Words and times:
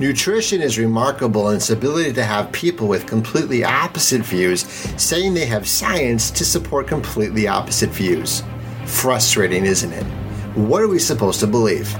Nutrition 0.00 0.60
is 0.60 0.76
remarkable 0.76 1.50
in 1.50 1.56
its 1.56 1.70
ability 1.70 2.12
to 2.14 2.24
have 2.24 2.50
people 2.50 2.88
with 2.88 3.06
completely 3.06 3.62
opposite 3.62 4.22
views 4.22 4.62
saying 5.00 5.34
they 5.34 5.46
have 5.46 5.68
science 5.68 6.32
to 6.32 6.44
support 6.44 6.88
completely 6.88 7.46
opposite 7.46 7.90
views. 7.90 8.42
Frustrating, 8.86 9.64
isn't 9.64 9.92
it? 9.92 10.02
What 10.56 10.82
are 10.82 10.88
we 10.88 10.98
supposed 10.98 11.38
to 11.40 11.46
believe? 11.46 11.96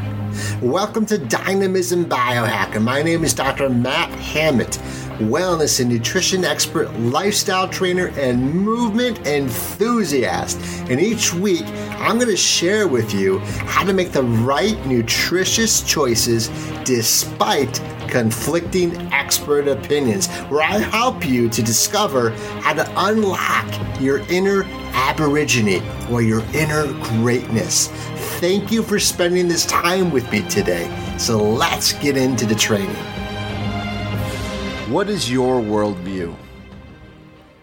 Welcome 0.61 1.07
to 1.07 1.19
Dynamism 1.19 2.07
Biohacker. 2.07 2.83
My 2.83 3.01
name 3.01 3.23
is 3.23 3.33
Dr. 3.33 3.69
Matt 3.69 4.11
Hammett, 4.19 4.75
wellness 5.19 5.81
and 5.81 5.91
nutrition 5.91 6.45
expert, 6.45 6.93
lifestyle 6.99 7.69
trainer, 7.69 8.09
and 8.17 8.55
movement 8.55 9.27
enthusiast. 9.27 10.59
And 10.91 11.01
each 11.01 11.33
week, 11.35 11.65
I'm 11.99 12.17
going 12.17 12.31
to 12.31 12.37
share 12.37 12.89
with 12.89 13.15
you 13.15 13.39
how 13.39 13.85
to 13.85 13.93
make 13.93 14.13
the 14.13 14.23
right 14.23 14.79
nutritious 14.87 15.83
choices 15.83 16.49
despite 16.85 17.81
conflicting 18.09 18.97
expert 19.13 19.67
opinions, 19.67 20.29
where 20.49 20.63
I 20.63 20.79
help 20.79 21.27
you 21.27 21.49
to 21.49 21.63
discover 21.63 22.31
how 22.61 22.75
to 22.75 22.93
unlock 22.97 24.01
your 24.01 24.19
inner 24.31 24.65
aborigine 24.93 25.83
or 26.11 26.23
your 26.23 26.43
inner 26.53 26.87
greatness 27.05 27.89
thank 28.45 28.71
you 28.71 28.83
for 28.83 28.99
spending 28.99 29.49
this 29.49 29.65
time 29.65 30.11
with 30.11 30.31
me 30.31 30.47
today. 30.51 30.91
So 31.19 31.43
let's 31.43 31.95
get 31.95 32.17
into 32.17 32.45
the 32.45 32.55
training. 32.55 33.14
What 34.89 35.09
is 35.09 35.31
your 35.31 35.63
worldview? 35.63 36.37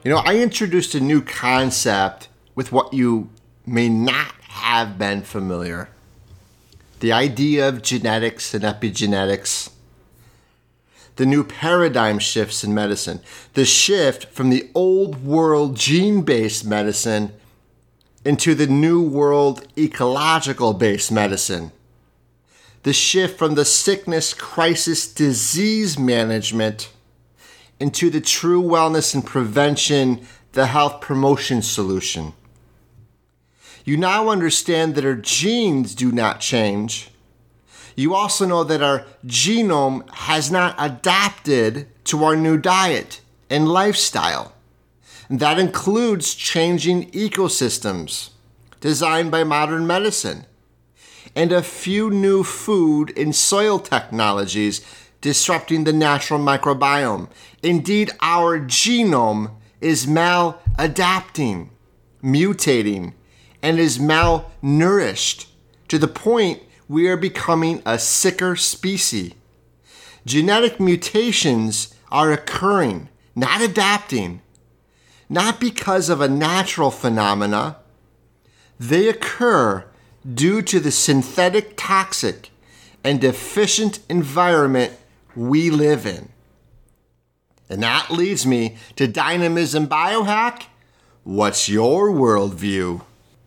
You 0.04 0.12
know, 0.12 0.24
I 0.26 0.38
introduced 0.38 0.96
a 0.96 1.00
new 1.00 1.22
concept 1.22 2.30
with 2.56 2.72
what 2.72 2.96
you 2.96 3.30
may 3.64 3.90
not 3.90 4.34
have 4.42 4.98
been 4.98 5.22
familiar 5.22 5.90
the 7.00 7.12
idea 7.12 7.68
of 7.68 7.82
genetics 7.82 8.54
and 8.54 8.64
epigenetics, 8.64 9.72
the 11.16 11.26
new 11.26 11.44
paradigm 11.44 12.20
shifts 12.20 12.64
in 12.64 12.74
medicine, 12.74 13.20
the 13.54 13.66
shift 13.66 14.26
from 14.26 14.50
the 14.50 14.70
old 14.74 15.26
world 15.26 15.76
gene 15.76 16.22
based 16.22 16.66
medicine 16.66 17.34
into 18.24 18.56
the 18.56 18.68
new 18.68 19.02
world 19.02 19.68
ecological 19.78 20.74
based 20.74 21.12
medicine. 21.12 21.72
The 22.84 22.94
shift 22.94 23.38
from 23.38 23.54
the 23.56 23.66
sickness, 23.66 24.34
crisis, 24.34 25.12
disease 25.12 26.00
management 26.00 26.90
into 27.82 28.12
the 28.12 28.22
true 28.22 28.62
wellness 28.62 29.16
and 29.16 29.26
prevention, 29.26 30.24
the 30.52 30.68
health 30.68 31.02
promotion 31.02 31.64
solution. 31.64 32.32
You 33.84 33.98
now 33.98 34.30
understand 34.30 34.94
that 34.94 35.06
our 35.06 35.16
genes 35.16 35.96
do 35.96 36.12
not 36.12 36.40
change. 36.40 37.10
You 37.96 38.14
also 38.14 38.46
know 38.46 38.64
that 38.64 38.84
our 38.84 39.06
genome 39.26 40.08
has 40.14 40.52
not 40.52 40.76
adapted 40.78 41.88
to 42.06 42.24
our 42.24 42.36
new 42.36 42.56
diet 42.56 43.22
and 43.50 43.68
lifestyle. 43.68 44.54
That 45.28 45.58
includes 45.58 46.36
changing 46.36 47.10
ecosystems 47.12 48.30
designed 48.80 49.32
by 49.32 49.44
modern 49.44 49.88
medicine 49.88 50.46
and 51.36 51.52
a 51.52 51.64
few 51.64 52.12
new 52.12 52.44
food 52.44 53.18
and 53.18 53.36
soil 53.36 53.80
technologies 53.80 54.86
disrupting 55.22 55.84
the 55.84 55.94
natural 55.94 56.40
microbiome. 56.40 57.30
Indeed, 57.64 58.12
our 58.22 58.60
genome 58.60 59.52
is 59.80 60.06
maladapting, 60.06 61.70
mutating, 62.24 63.14
and 63.62 63.80
is 63.80 64.00
malnourished 64.00 65.46
to 65.88 65.98
the 65.98 66.08
point 66.08 66.62
we 66.88 67.08
are 67.08 67.18
becoming 67.18 67.82
a 67.86 67.98
sicker 67.98 68.56
species. 68.56 69.34
Genetic 70.26 70.80
mutations 70.80 71.96
are 72.12 72.32
occurring, 72.32 73.10
not 73.36 73.62
adapting, 73.62 74.42
not 75.30 75.60
because 75.60 76.10
of 76.10 76.22
a 76.22 76.28
natural 76.28 76.92
phenomena. 76.92 77.78
They 78.80 79.08
occur 79.08 79.86
due 80.32 80.62
to 80.64 80.80
the 80.80 80.92
synthetic 80.92 81.74
toxic 81.78 82.50
and 83.04 83.22
deficient 83.22 84.00
environment 84.10 84.94
we 85.36 85.70
live 85.70 86.06
in. 86.06 86.30
And 87.70 87.84
that 87.84 88.12
leads 88.12 88.46
me 88.46 88.78
to 88.98 89.08
Dynamism 89.08 89.88
Biohack. 89.88 90.66
What's 91.24 91.70
your 91.70 92.10
worldview? 92.10 93.02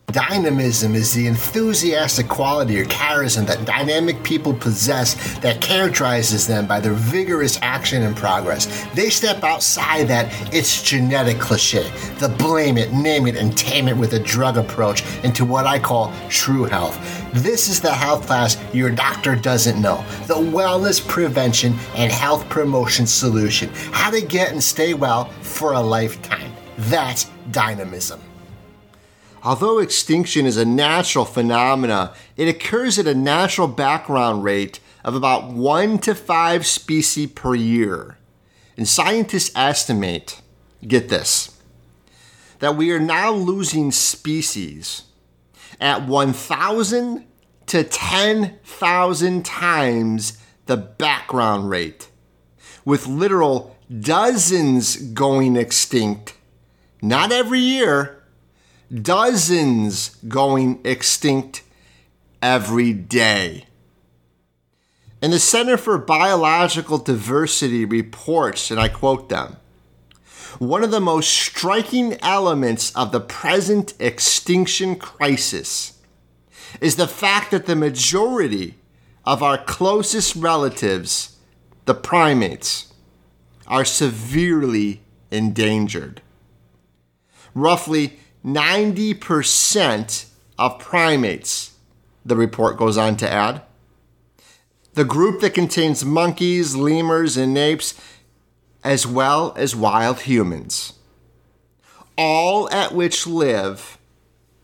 Dynamism 0.08 0.94
is 0.94 1.12
the 1.12 1.26
enthusiastic 1.26 2.28
quality 2.28 2.78
or 2.78 2.84
charism 2.84 3.46
that 3.46 3.64
dynamic 3.64 4.22
people 4.22 4.54
possess 4.54 5.14
that 5.38 5.60
characterizes 5.60 6.46
them 6.46 6.68
by 6.68 6.78
their 6.78 6.92
vigorous 6.92 7.58
action 7.62 8.02
and 8.04 8.14
progress. 8.14 8.86
They 8.94 9.10
step 9.10 9.42
outside 9.42 10.06
that 10.08 10.28
it's 10.54 10.82
genetic 10.82 11.40
cliche, 11.40 11.90
the 12.18 12.28
blame 12.28 12.78
it, 12.78 12.92
name 12.92 13.26
it, 13.26 13.34
and 13.34 13.58
tame 13.58 13.88
it 13.88 13.96
with 13.96 14.12
a 14.12 14.20
drug 14.20 14.56
approach 14.56 15.02
into 15.24 15.44
what 15.44 15.66
I 15.66 15.80
call 15.80 16.12
true 16.28 16.64
health. 16.64 16.96
This 17.32 17.68
is 17.68 17.80
the 17.80 17.92
health 17.92 18.26
class 18.26 18.56
your 18.72 18.90
doctor 18.90 19.34
doesn't 19.34 19.82
know 19.82 20.04
the 20.28 20.34
wellness 20.34 21.04
prevention 21.04 21.74
and 21.96 22.12
health 22.12 22.48
promotion 22.48 23.06
solution. 23.06 23.68
How 23.90 24.10
to 24.10 24.20
get 24.20 24.52
and 24.52 24.62
stay 24.62 24.94
well 24.94 25.24
for 25.40 25.72
a 25.72 25.80
lifetime. 25.80 26.52
That's 26.78 27.24
dynamism. 27.50 28.23
Although 29.44 29.78
extinction 29.78 30.46
is 30.46 30.56
a 30.56 30.64
natural 30.64 31.26
phenomena, 31.26 32.14
it 32.34 32.48
occurs 32.48 32.98
at 32.98 33.06
a 33.06 33.14
natural 33.14 33.68
background 33.68 34.42
rate 34.42 34.80
of 35.04 35.14
about 35.14 35.52
1 35.52 35.98
to 35.98 36.14
5 36.14 36.66
species 36.66 37.30
per 37.32 37.54
year. 37.54 38.16
And 38.78 38.88
scientists 38.88 39.52
estimate, 39.54 40.40
get 40.86 41.10
this, 41.10 41.60
that 42.60 42.74
we 42.74 42.90
are 42.90 42.98
now 42.98 43.32
losing 43.32 43.92
species 43.92 45.02
at 45.78 46.06
1,000 46.06 47.26
to 47.66 47.84
10,000 47.84 49.44
times 49.44 50.38
the 50.64 50.76
background 50.78 51.68
rate, 51.68 52.08
with 52.86 53.06
literal 53.06 53.76
dozens 54.00 54.96
going 54.96 55.56
extinct, 55.56 56.34
not 57.02 57.30
every 57.30 57.60
year 57.60 58.23
dozens 58.92 60.16
going 60.28 60.80
extinct 60.84 61.62
every 62.42 62.92
day. 62.92 63.66
And 65.22 65.32
the 65.32 65.38
Center 65.38 65.76
for 65.76 65.96
Biological 65.96 66.98
Diversity 66.98 67.84
reports, 67.84 68.70
and 68.70 68.78
I 68.78 68.88
quote 68.88 69.28
them 69.28 69.56
one 70.58 70.84
of 70.84 70.90
the 70.90 71.00
most 71.00 71.30
striking 71.30 72.16
elements 72.22 72.94
of 72.94 73.10
the 73.10 73.20
present 73.20 73.94
extinction 73.98 74.96
crisis 74.96 75.98
is 76.80 76.96
the 76.96 77.08
fact 77.08 77.50
that 77.50 77.66
the 77.66 77.76
majority 77.76 78.76
of 79.24 79.42
our 79.42 79.58
closest 79.58 80.36
relatives, 80.36 81.36
the 81.86 81.94
primates, 81.94 82.92
are 83.66 83.84
severely 83.84 85.00
endangered. 85.30 86.20
Roughly 87.54 88.18
90% 88.44 90.26
of 90.58 90.78
primates, 90.78 91.76
the 92.24 92.36
report 92.36 92.76
goes 92.76 92.98
on 92.98 93.16
to 93.16 93.30
add. 93.30 93.62
The 94.94 95.04
group 95.04 95.40
that 95.40 95.54
contains 95.54 96.04
monkeys, 96.04 96.76
lemurs, 96.76 97.36
and 97.36 97.56
apes, 97.56 98.00
as 98.84 99.06
well 99.06 99.54
as 99.56 99.74
wild 99.74 100.20
humans, 100.20 100.92
all 102.18 102.70
at 102.70 102.94
which 102.94 103.26
live, 103.26 103.98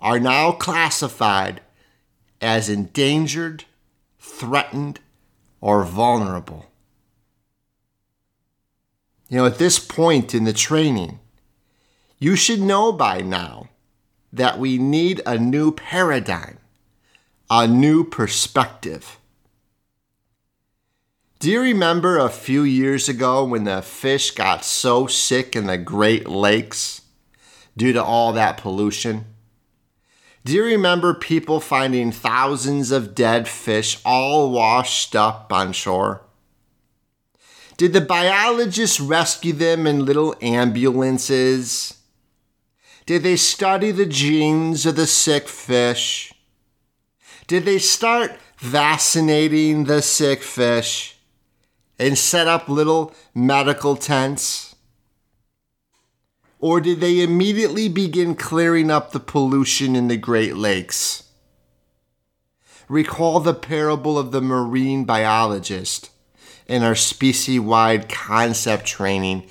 are 0.00 0.18
now 0.18 0.50
classified 0.50 1.60
as 2.40 2.68
endangered, 2.68 3.66
threatened, 4.18 4.98
or 5.60 5.84
vulnerable. 5.84 6.68
You 9.28 9.38
know, 9.38 9.46
at 9.46 9.58
this 9.58 9.78
point 9.78 10.34
in 10.34 10.44
the 10.44 10.54
training, 10.54 11.20
you 12.18 12.34
should 12.34 12.60
know 12.60 12.92
by 12.92 13.20
now 13.20 13.68
that 14.32 14.58
we 14.58 14.78
need 14.78 15.20
a 15.26 15.36
new 15.36 15.72
paradigm, 15.72 16.58
a 17.50 17.66
new 17.66 18.04
perspective. 18.04 19.18
Do 21.40 21.50
you 21.50 21.60
remember 21.60 22.18
a 22.18 22.30
few 22.30 22.62
years 22.62 23.08
ago 23.08 23.44
when 23.44 23.64
the 23.64 23.82
fish 23.82 24.32
got 24.32 24.64
so 24.64 25.06
sick 25.06 25.54
in 25.54 25.66
the 25.66 25.78
Great 25.78 26.28
Lakes 26.28 27.02
due 27.76 27.92
to 27.92 28.02
all 28.02 28.32
that 28.32 28.56
pollution? 28.56 29.26
Do 30.44 30.54
you 30.54 30.64
remember 30.64 31.12
people 31.12 31.60
finding 31.60 32.10
thousands 32.10 32.90
of 32.90 33.14
dead 33.14 33.46
fish 33.46 34.00
all 34.04 34.50
washed 34.50 35.14
up 35.14 35.52
on 35.52 35.72
shore? 35.72 36.22
Did 37.78 37.92
the 37.92 38.00
biologists 38.00 38.98
rescue 38.98 39.52
them 39.52 39.86
in 39.86 40.04
little 40.04 40.34
ambulances? 40.42 41.96
Did 43.06 43.22
they 43.22 43.36
study 43.36 43.92
the 43.92 44.04
genes 44.04 44.84
of 44.84 44.96
the 44.96 45.06
sick 45.06 45.46
fish? 45.46 46.34
Did 47.46 47.64
they 47.64 47.78
start 47.78 48.36
vaccinating 48.58 49.84
the 49.84 50.02
sick 50.02 50.42
fish 50.42 51.18
and 52.00 52.18
set 52.18 52.48
up 52.48 52.68
little 52.68 53.14
medical 53.32 53.94
tents? 53.94 54.74
Or 56.58 56.80
did 56.80 56.98
they 56.98 57.22
immediately 57.22 57.88
begin 57.88 58.34
clearing 58.34 58.90
up 58.90 59.12
the 59.12 59.20
pollution 59.20 59.94
in 59.94 60.08
the 60.08 60.16
Great 60.16 60.56
Lakes? 60.56 61.30
Recall 62.88 63.38
the 63.38 63.54
parable 63.54 64.18
of 64.18 64.32
the 64.32 64.40
marine 64.40 65.04
biologist 65.04 66.10
in 66.68 66.82
our 66.82 66.94
species 66.94 67.58
wide 67.58 68.08
concept 68.08 68.84
training 68.84 69.48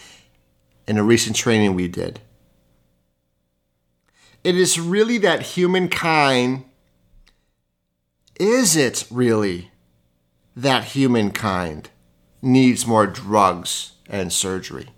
in 0.88 0.98
a 0.98 1.04
recent 1.04 1.36
training 1.36 1.74
we 1.76 1.88
did. 1.88 2.22
It 4.44 4.56
is 4.56 4.80
really 4.80 5.18
that 5.18 5.42
humankind, 5.42 6.64
is 8.40 8.76
it 8.76 9.06
really 9.12 9.72
that 10.56 10.86
humankind 10.86 11.90
needs 12.42 12.88
more 12.88 13.08
drugs 13.08 13.94
and 14.08 14.32
surgery? 14.32 14.90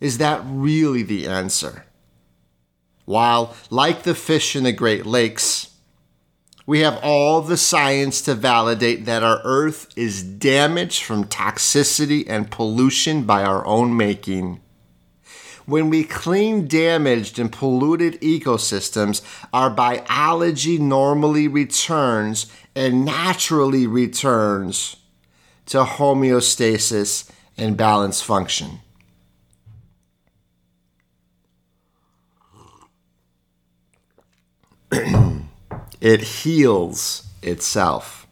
Is 0.00 0.18
that 0.18 0.40
really 0.44 1.02
the 1.02 1.26
answer? 1.26 1.84
While, 3.04 3.54
like 3.68 4.04
the 4.04 4.14
fish 4.14 4.56
in 4.56 4.64
the 4.64 4.72
Great 4.72 5.04
Lakes, 5.04 5.71
we 6.66 6.80
have 6.80 6.98
all 7.02 7.40
the 7.40 7.56
science 7.56 8.20
to 8.22 8.34
validate 8.34 9.04
that 9.04 9.22
our 9.22 9.40
Earth 9.44 9.88
is 9.96 10.22
damaged 10.22 11.02
from 11.02 11.24
toxicity 11.24 12.24
and 12.28 12.50
pollution 12.50 13.24
by 13.24 13.42
our 13.42 13.66
own 13.66 13.96
making. 13.96 14.60
When 15.64 15.90
we 15.90 16.04
clean 16.04 16.66
damaged 16.66 17.38
and 17.38 17.52
polluted 17.52 18.20
ecosystems, 18.20 19.22
our 19.52 19.70
biology 19.70 20.78
normally 20.78 21.46
returns 21.46 22.52
and 22.74 23.04
naturally 23.04 23.86
returns 23.86 24.96
to 25.66 25.84
homeostasis 25.84 27.30
and 27.56 27.76
balance 27.76 28.20
function. 28.20 28.80
It 36.02 36.20
heals 36.20 37.28
itself. 37.42 38.26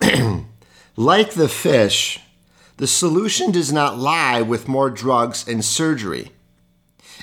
like 0.96 1.32
the 1.32 1.48
fish, 1.48 2.20
the 2.78 2.86
solution 2.86 3.50
does 3.50 3.70
not 3.70 3.98
lie 3.98 4.40
with 4.40 4.66
more 4.66 4.88
drugs 4.88 5.46
and 5.46 5.62
surgery. 5.62 6.32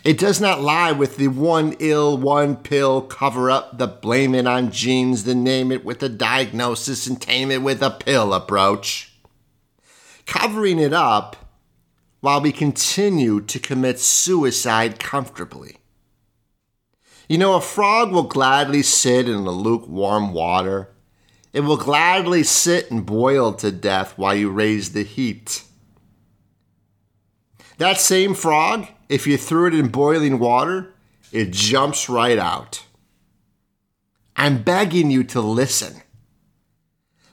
It 0.04 0.20
does 0.20 0.40
not 0.40 0.62
lie 0.62 0.92
with 0.92 1.18
the 1.18 1.30
one 1.30 1.76
ill, 1.80 2.20
one 2.20 2.58
pill 2.58 3.02
cover 3.02 3.50
up, 3.50 3.80
the 3.80 3.88
blame 3.88 4.36
it 4.36 4.46
on 4.46 4.70
genes, 4.70 5.24
the 5.24 5.34
name 5.34 5.72
it 5.72 5.84
with 5.84 6.04
a 6.04 6.10
diagnosis 6.10 7.08
and 7.08 7.20
tame 7.20 7.50
it 7.50 7.64
with 7.64 7.82
a 7.82 7.90
pill 7.90 8.32
approach. 8.32 9.12
Covering 10.28 10.78
it 10.78 10.94
up 10.94 11.36
while 12.20 12.42
we 12.42 12.52
continue 12.52 13.42
to 13.42 13.58
commit 13.58 14.00
suicide 14.00 15.00
comfortably. 15.00 15.78
You 17.28 17.38
know, 17.38 17.56
a 17.56 17.62
frog 17.62 18.12
will 18.12 18.24
gladly 18.24 18.84
sit 18.84 19.28
in 19.28 19.44
the 19.44 19.52
lukewarm 19.52 20.34
water. 20.34 20.90
It 21.54 21.62
will 21.62 21.78
gladly 21.78 22.44
sit 22.44 22.92
and 22.92 23.06
boil 23.06 23.54
to 23.54 23.72
death 23.72 24.18
while 24.18 24.36
you 24.36 24.52
raise 24.52 24.92
the 24.92 25.04
heat. 25.04 25.64
That 27.78 28.00
same 28.00 28.36
frog, 28.36 28.88
if 29.10 29.26
you 29.26 29.38
threw 29.38 29.68
it 29.68 29.74
in 29.74 29.88
boiling 29.88 30.40
water, 30.40 30.94
it 31.32 31.52
jumps 31.52 32.10
right 32.10 32.38
out. 32.38 32.86
I'm 34.36 34.64
begging 34.64 35.12
you 35.12 35.24
to 35.26 35.42
listen. 35.42 36.02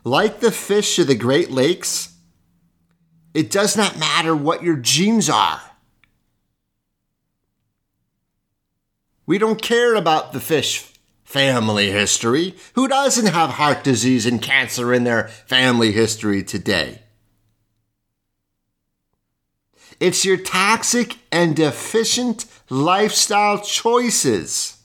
Like 0.04 0.40
the 0.40 0.50
fish 0.50 0.98
of 0.98 1.06
the 1.06 1.14
Great 1.14 1.50
Lakes, 1.50 2.14
it 3.34 3.50
does 3.50 3.76
not 3.76 3.98
matter 3.98 4.34
what 4.34 4.62
your 4.62 4.76
genes 4.76 5.28
are. 5.28 5.60
We 9.32 9.38
don't 9.38 9.62
care 9.62 9.94
about 9.94 10.34
the 10.34 10.40
fish 10.40 10.92
family 11.24 11.90
history. 11.90 12.54
Who 12.74 12.86
doesn't 12.86 13.32
have 13.32 13.52
heart 13.52 13.82
disease 13.82 14.26
and 14.26 14.42
cancer 14.42 14.92
in 14.92 15.04
their 15.04 15.28
family 15.28 15.90
history 15.90 16.44
today? 16.44 17.00
It's 19.98 20.26
your 20.26 20.36
toxic 20.36 21.16
and 21.32 21.56
deficient 21.56 22.44
lifestyle 22.68 23.58
choices 23.62 24.76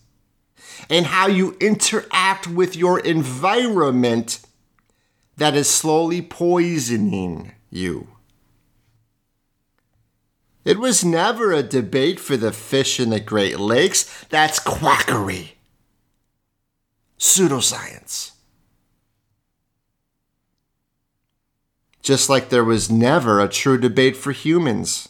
and 0.90 1.08
how 1.08 1.28
you 1.28 1.58
interact 1.60 2.48
with 2.48 2.74
your 2.74 3.02
environment 3.02 4.40
that 5.36 5.58
is 5.58 5.70
slowly 5.70 6.22
poisoning 6.22 7.52
you. 7.70 8.08
It 10.68 10.80
was 10.80 11.06
never 11.06 11.54
a 11.54 11.64
debate 11.64 12.20
for 12.20 12.36
the 12.36 12.52
fish 12.52 13.00
in 13.00 13.10
the 13.10 13.22
Great 13.22 13.58
Lakes. 13.58 14.26
That's 14.26 14.60
quackery. 14.60 15.54
Pseudoscience. 17.18 18.32
Just 22.02 22.28
like 22.28 22.50
there 22.50 22.66
was 22.66 22.92
never 22.92 23.40
a 23.40 23.48
true 23.48 23.78
debate 23.78 24.18
for 24.18 24.34
humans. 24.34 25.08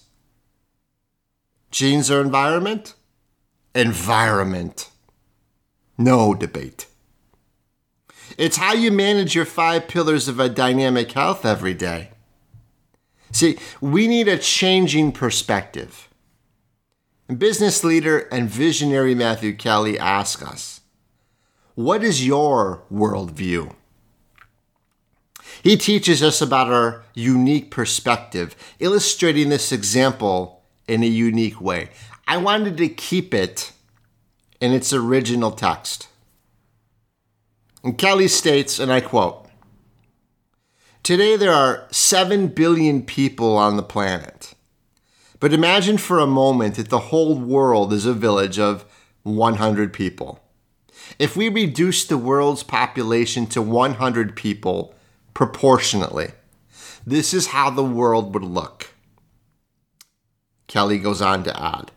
Genes 1.71 2.11
or 2.11 2.21
environment? 2.21 2.93
Environment. 3.73 4.91
No 5.97 6.35
debate. 6.35 6.85
It's 8.37 8.57
how 8.57 8.73
you 8.73 8.91
manage 8.91 9.33
your 9.33 9.45
five 9.45 9.87
pillars 9.87 10.27
of 10.27 10.39
a 10.39 10.49
dynamic 10.49 11.11
health 11.13 11.47
every 11.47 11.73
day. 11.73 12.11
See, 13.31 13.57
we 13.81 14.07
need 14.07 14.27
a 14.27 14.37
changing 14.37 15.11
perspective. 15.11 16.09
And 17.27 17.37
business 17.37 17.83
leader 17.83 18.19
and 18.31 18.49
visionary 18.49 19.13
Matthew 19.13 19.55
Kelly 19.55 19.99
asks 19.99 20.41
us, 20.41 20.81
What 21.75 22.03
is 22.03 22.25
your 22.25 22.83
worldview? 22.91 23.73
He 25.61 25.75
teaches 25.75 26.23
us 26.23 26.41
about 26.41 26.71
our 26.71 27.03
unique 27.13 27.71
perspective, 27.71 28.55
illustrating 28.79 29.49
this 29.49 29.71
example 29.71 30.61
in 30.87 31.03
a 31.03 31.07
unique 31.07 31.59
way. 31.59 31.89
I 32.27 32.37
wanted 32.37 32.77
to 32.77 32.87
keep 32.87 33.33
it 33.33 33.71
in 34.61 34.71
its 34.71 34.93
original 34.93 35.51
text. 35.51 36.07
And 37.83 37.97
Kelly 37.97 38.27
states, 38.27 38.79
and 38.79 38.91
I 38.91 39.01
quote 39.01 39.46
Today 41.07 41.37
there 41.37 41.53
are 41.53 41.87
7 41.89 42.47
billion 42.49 43.01
people 43.01 43.55
on 43.55 43.77
the 43.77 43.81
planet. 43.81 44.53
But 45.39 45.53
imagine 45.53 45.97
for 45.97 46.19
a 46.19 46.27
moment 46.27 46.75
that 46.75 46.89
the 46.89 46.99
whole 46.99 47.39
world 47.39 47.93
is 47.93 48.05
a 48.05 48.11
village 48.11 48.59
of 48.59 48.83
100 49.23 49.93
people. 49.93 50.41
If 51.17 51.37
we 51.37 51.47
reduce 51.47 52.03
the 52.03 52.17
world's 52.17 52.61
population 52.61 53.47
to 53.47 53.61
100 53.61 54.35
people 54.35 54.95
proportionately, 55.33 56.31
this 57.05 57.33
is 57.33 57.47
how 57.47 57.69
the 57.69 57.85
world 57.85 58.33
would 58.33 58.43
look. 58.43 58.93
Kelly 60.67 60.97
goes 60.97 61.21
on 61.21 61.45
to 61.45 61.57
add 61.57 61.93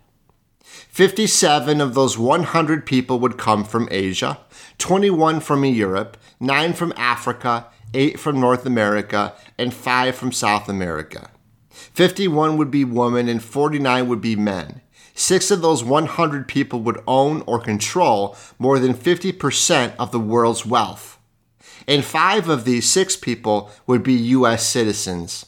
57 1.01 1.81
of 1.81 1.95
those 1.95 2.19
100 2.19 2.85
people 2.85 3.19
would 3.21 3.39
come 3.39 3.65
from 3.65 3.89
Asia, 3.91 4.39
21 4.77 5.41
from 5.41 5.65
Europe, 5.65 6.19
9 6.41 6.75
from 6.75 6.93
Africa, 6.95 7.69
8 7.95 8.21
from 8.21 8.39
North 8.39 8.67
America, 8.67 9.33
and 9.57 9.73
5 9.73 10.15
from 10.15 10.31
South 10.31 10.69
America. 10.69 11.31
51 11.71 12.59
would 12.59 12.71
be 12.71 12.85
women 12.85 13.31
and 13.31 13.43
49 13.43 14.09
would 14.09 14.21
be 14.21 14.37
men. 14.37 14.83
Six 15.15 15.51
of 15.51 15.63
those 15.63 15.83
100 15.83 16.47
people 16.47 16.81
would 16.81 17.03
own 17.07 17.45
or 17.47 17.59
control 17.59 18.37
more 18.59 18.79
than 18.79 18.93
50% 18.93 19.95
of 19.99 20.13
the 20.13 20.21
world's 20.21 20.67
wealth. 20.67 21.19
And 21.89 22.05
five 22.05 22.47
of 22.47 22.67
these 22.67 22.87
six 22.87 23.17
people 23.17 23.71
would 23.87 24.03
be 24.03 24.13
U.S. 24.37 24.67
citizens. 24.67 25.47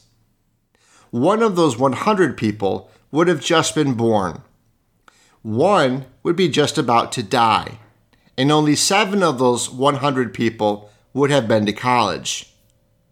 One 1.11 1.43
of 1.43 1.55
those 1.55 1.77
100 1.77 2.37
people 2.37 2.89
would 3.11 3.27
have 3.27 3.39
just 3.39 3.75
been 3.75 3.93
born. 3.93 4.41
One 5.43 6.05
would 6.23 6.37
be 6.37 6.47
just 6.47 6.77
about 6.77 7.11
to 7.11 7.21
die. 7.21 7.79
And 8.37 8.51
only 8.51 8.75
seven 8.75 9.21
of 9.21 9.37
those 9.37 9.69
100 9.69 10.33
people 10.33 10.89
would 11.13 11.29
have 11.29 11.47
been 11.47 11.65
to 11.67 11.73
college. 11.73 12.51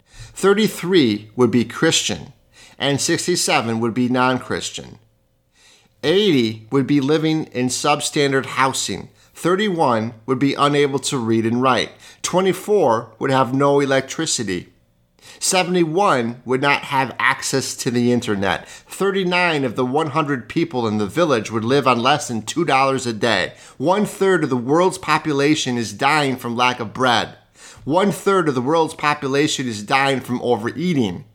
33 0.08 1.30
would 1.36 1.52
be 1.52 1.66
Christian, 1.66 2.34
and 2.80 3.00
67 3.00 3.80
would 3.80 3.94
be 3.94 4.10
non 4.10 4.40
Christian. 4.40 4.98
80 6.04 6.68
would 6.72 6.88
be 6.88 7.00
living 7.00 7.44
in 7.48 7.68
substandard 7.68 8.46
housing. 8.48 9.10
31 9.36 10.16
would 10.26 10.40
be 10.40 10.56
unable 10.56 11.00
to 11.00 11.18
read 11.18 11.46
and 11.46 11.62
write. 11.62 11.92
24 12.24 13.14
would 13.20 13.30
have 13.30 13.54
no 13.54 13.80
electricity. 13.80 14.71
71 15.42 16.44
would 16.46 16.62
not 16.62 16.84
have 16.84 17.16
access 17.18 17.76
to 17.78 17.90
the 17.90 18.12
internet. 18.12 18.70
39 18.70 19.64
of 19.64 19.76
the 19.76 19.84
100 19.84 20.48
people 20.48 20.88
in 20.88 21.00
the 21.00 21.08
village 21.08 21.50
would 21.50 21.66
live 21.66 21.88
on 21.88 22.00
less 22.00 22.28
than 22.28 22.44
$2 22.44 23.08
a 23.08 23.14
day. 23.14 23.54
One 23.80 24.06
third 24.06 24.44
of 24.44 24.52
the 24.52 24.56
world's 24.56 25.00
population 25.00 25.80
is 25.80 25.94
dying 25.94 26.36
from 26.36 26.56
lack 26.56 26.80
of 26.80 26.94
bread. 26.94 27.38
One 27.86 28.12
third 28.12 28.50
of 28.50 28.54
the 28.54 28.62
world's 28.62 28.94
population 28.94 29.68
is 29.68 29.82
dying 29.82 30.20
from 30.20 30.40
overeating. 30.44 31.26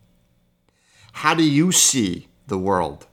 How 1.15 1.35
do 1.35 1.43
you 1.43 1.73
see 1.73 2.29
the 2.47 2.59
world? 2.59 3.09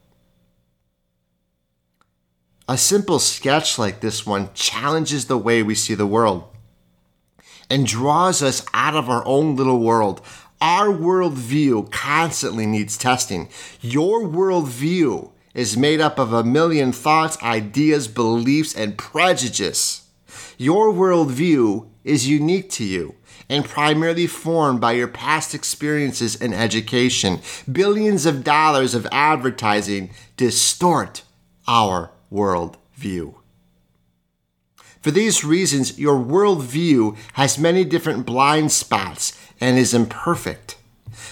A 2.69 2.77
simple 2.77 3.17
sketch 3.17 3.79
like 3.79 4.01
this 4.01 4.27
one 4.27 4.51
challenges 4.53 5.25
the 5.25 5.39
way 5.39 5.63
we 5.63 5.73
see 5.73 5.95
the 5.95 6.05
world 6.05 6.53
and 7.69 7.87
draws 7.87 8.43
us 8.43 8.63
out 8.73 8.95
of 8.95 9.09
our 9.09 9.25
own 9.25 9.55
little 9.55 9.79
world. 9.79 10.21
Our 10.63 10.87
worldview 10.87 11.91
constantly 11.91 12.65
needs 12.65 12.97
testing. 12.97 13.49
Your 13.81 14.21
worldview 14.21 15.29
is 15.53 15.75
made 15.75 15.99
up 15.99 16.17
of 16.17 16.31
a 16.31 16.45
million 16.45 16.93
thoughts, 16.93 17.37
ideas, 17.43 18.07
beliefs, 18.07 18.73
and 18.73 18.97
prejudices. 18.97 20.03
Your 20.57 20.93
worldview 20.93 21.89
is 22.05 22.29
unique 22.29 22.69
to 22.71 22.85
you 22.85 23.15
and 23.49 23.65
primarily 23.65 24.25
formed 24.25 24.79
by 24.79 24.93
your 24.93 25.09
past 25.09 25.53
experiences 25.53 26.41
and 26.41 26.53
education. 26.53 27.41
Billions 27.69 28.25
of 28.25 28.45
dollars 28.45 28.95
of 28.95 29.05
advertising 29.11 30.11
distort 30.37 31.23
our 31.67 32.11
worldview. 32.31 33.35
For 35.01 35.11
these 35.11 35.43
reasons, 35.43 35.99
your 35.99 36.17
worldview 36.17 37.17
has 37.33 37.59
many 37.59 37.83
different 37.83 38.25
blind 38.25 38.71
spots 38.71 39.37
and 39.63 39.77
is 39.77 39.93
imperfect. 39.93 40.75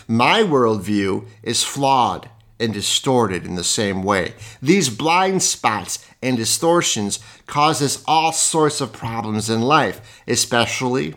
My 0.08 0.42
worldview 0.42 1.28
is 1.44 1.66
flawed 1.66 2.30
and 2.62 2.74
distorted 2.74 3.46
in 3.46 3.56
the 3.56 3.64
same 3.64 4.04
way. 4.04 4.36
These 4.62 4.90
blind 4.90 5.44
spots 5.44 6.08
and 6.22 6.38
distortions 6.38 7.20
cause 7.46 7.82
us 7.82 8.02
all 8.08 8.32
sorts 8.32 8.80
of 8.80 8.94
problems 8.94 9.50
in 9.50 9.62
life, 9.62 10.22
especially 10.30 11.16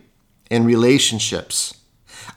in 0.51 0.65
relationships. 0.65 1.79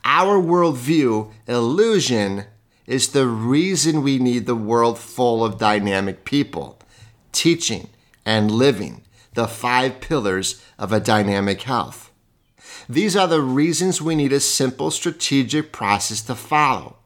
Our 0.06 0.40
worldview 0.40 1.32
illusion 1.48 2.46
is 2.86 3.08
the 3.10 3.26
reason 3.26 4.04
we 4.04 4.20
need 4.20 4.46
the 4.46 4.54
world 4.54 5.00
full 5.00 5.44
of 5.44 5.58
dynamic 5.58 6.24
people 6.24 6.78
teaching, 7.32 7.90
and 8.26 8.50
living, 8.50 9.04
the 9.36 9.48
five 9.48 10.02
pillars 10.02 10.64
of 10.80 10.92
a 10.92 11.00
dynamic 11.00 11.62
health. 11.62 12.07
These 12.90 13.16
are 13.16 13.28
the 13.28 13.42
reasons 13.42 14.02
we 14.02 14.16
need 14.16 14.32
a 14.32 14.40
simple 14.40 14.92
strategic 14.92 15.72
process 15.72 16.22
to 16.24 16.36
follow, 16.36 16.98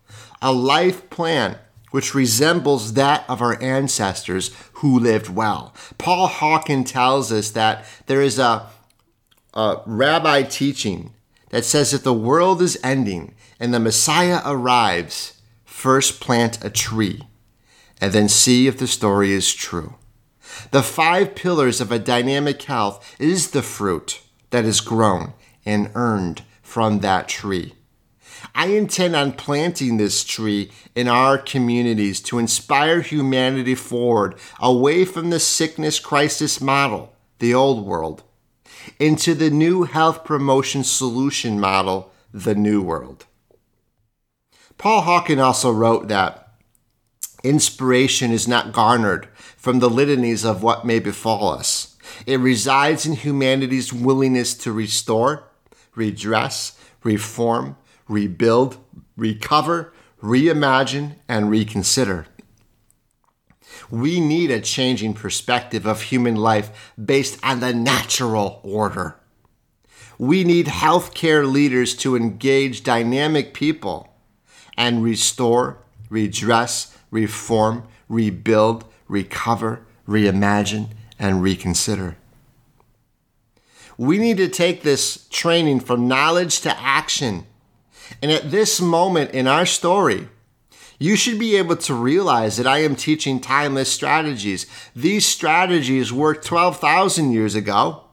a 0.41 0.51
life 0.51 1.09
plan 1.09 1.57
which 1.91 2.15
resembles 2.15 2.93
that 2.93 3.25
of 3.27 3.41
our 3.41 3.61
ancestors 3.61 4.51
who 4.73 4.97
lived 4.97 5.29
well. 5.29 5.73
Paul 5.97 6.29
Hawken 6.29 6.85
tells 6.85 7.31
us 7.31 7.51
that 7.51 7.85
there 8.05 8.21
is 8.21 8.39
a, 8.39 8.67
a 9.53 9.81
rabbi 9.85 10.43
teaching 10.43 11.13
that 11.49 11.65
says 11.65 11.91
that 11.91 12.03
the 12.03 12.13
world 12.13 12.61
is 12.61 12.79
ending 12.83 13.35
and 13.59 13.73
the 13.73 13.79
Messiah 13.79 14.41
arrives, 14.45 15.41
first 15.65 16.21
plant 16.21 16.63
a 16.63 16.69
tree 16.69 17.23
and 17.99 18.13
then 18.13 18.29
see 18.29 18.67
if 18.67 18.77
the 18.77 18.87
story 18.87 19.31
is 19.31 19.53
true. 19.53 19.95
The 20.71 20.83
five 20.83 21.35
pillars 21.35 21.81
of 21.81 21.91
a 21.91 21.99
dynamic 21.99 22.61
health 22.63 23.15
is 23.19 23.51
the 23.51 23.61
fruit 23.61 24.21
that 24.49 24.65
is 24.65 24.81
grown 24.81 25.33
and 25.65 25.91
earned 25.95 26.43
from 26.61 26.99
that 26.99 27.27
tree. 27.27 27.73
I 28.55 28.67
intend 28.67 29.15
on 29.15 29.33
planting 29.33 29.97
this 29.97 30.23
tree 30.23 30.71
in 30.95 31.07
our 31.07 31.37
communities 31.37 32.21
to 32.21 32.39
inspire 32.39 33.01
humanity 33.01 33.75
forward 33.75 34.35
away 34.59 35.05
from 35.05 35.29
the 35.29 35.39
sickness 35.39 35.99
crisis 35.99 36.59
model, 36.59 37.13
the 37.39 37.53
old 37.53 37.85
world, 37.85 38.23
into 38.99 39.35
the 39.35 39.49
new 39.49 39.83
health 39.83 40.23
promotion 40.23 40.83
solution 40.83 41.59
model, 41.59 42.11
the 42.33 42.55
new 42.55 42.81
world. 42.81 43.25
Paul 44.77 45.03
Hawken 45.03 45.39
also 45.39 45.71
wrote 45.71 46.07
that 46.07 46.47
inspiration 47.43 48.31
is 48.31 48.47
not 48.47 48.71
garnered 48.71 49.27
from 49.35 49.79
the 49.79 49.89
litanies 49.89 50.43
of 50.43 50.63
what 50.63 50.85
may 50.85 50.99
befall 50.99 51.49
us. 51.49 51.95
It 52.25 52.39
resides 52.39 53.05
in 53.05 53.13
humanity's 53.13 53.93
willingness 53.93 54.53
to 54.55 54.71
restore, 54.71 55.50
redress, 55.95 56.79
reform, 57.03 57.75
rebuild, 58.07 58.77
recover, 59.15 59.93
reimagine, 60.21 61.15
and 61.27 61.49
reconsider. 61.49 62.27
We 63.89 64.19
need 64.19 64.51
a 64.51 64.61
changing 64.61 65.15
perspective 65.15 65.85
of 65.85 66.03
human 66.03 66.35
life 66.35 66.93
based 67.03 67.39
on 67.43 67.59
the 67.59 67.73
natural 67.73 68.59
order. 68.63 69.15
We 70.17 70.43
need 70.43 70.67
healthcare 70.67 71.51
leaders 71.51 71.95
to 71.97 72.15
engage 72.15 72.83
dynamic 72.83 73.53
people 73.53 74.13
and 74.77 75.03
restore, 75.03 75.79
redress, 76.09 76.97
reform, 77.09 77.87
rebuild, 78.07 78.85
recover, 79.07 79.81
reimagine, 80.07 80.89
and 81.17 81.41
reconsider. 81.41 82.17
We 84.01 84.17
need 84.17 84.37
to 84.37 84.47
take 84.47 84.81
this 84.81 85.27
training 85.29 85.81
from 85.81 86.07
knowledge 86.07 86.61
to 86.61 86.75
action. 86.75 87.45
And 88.19 88.31
at 88.31 88.49
this 88.49 88.81
moment 88.81 89.29
in 89.29 89.45
our 89.45 89.67
story, 89.67 90.27
you 90.97 91.15
should 91.15 91.37
be 91.37 91.55
able 91.55 91.75
to 91.75 91.93
realize 91.93 92.57
that 92.57 92.65
I 92.65 92.79
am 92.79 92.95
teaching 92.95 93.39
timeless 93.39 93.91
strategies. 93.91 94.65
These 94.95 95.27
strategies 95.27 96.11
worked 96.11 96.43
12,000 96.47 97.31
years 97.31 97.53
ago, 97.53 98.05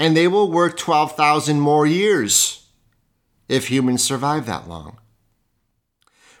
and 0.00 0.16
they 0.16 0.26
will 0.26 0.50
work 0.50 0.76
12,000 0.76 1.60
more 1.60 1.86
years 1.86 2.66
if 3.48 3.70
humans 3.70 4.02
survive 4.02 4.46
that 4.46 4.68
long. 4.68 4.98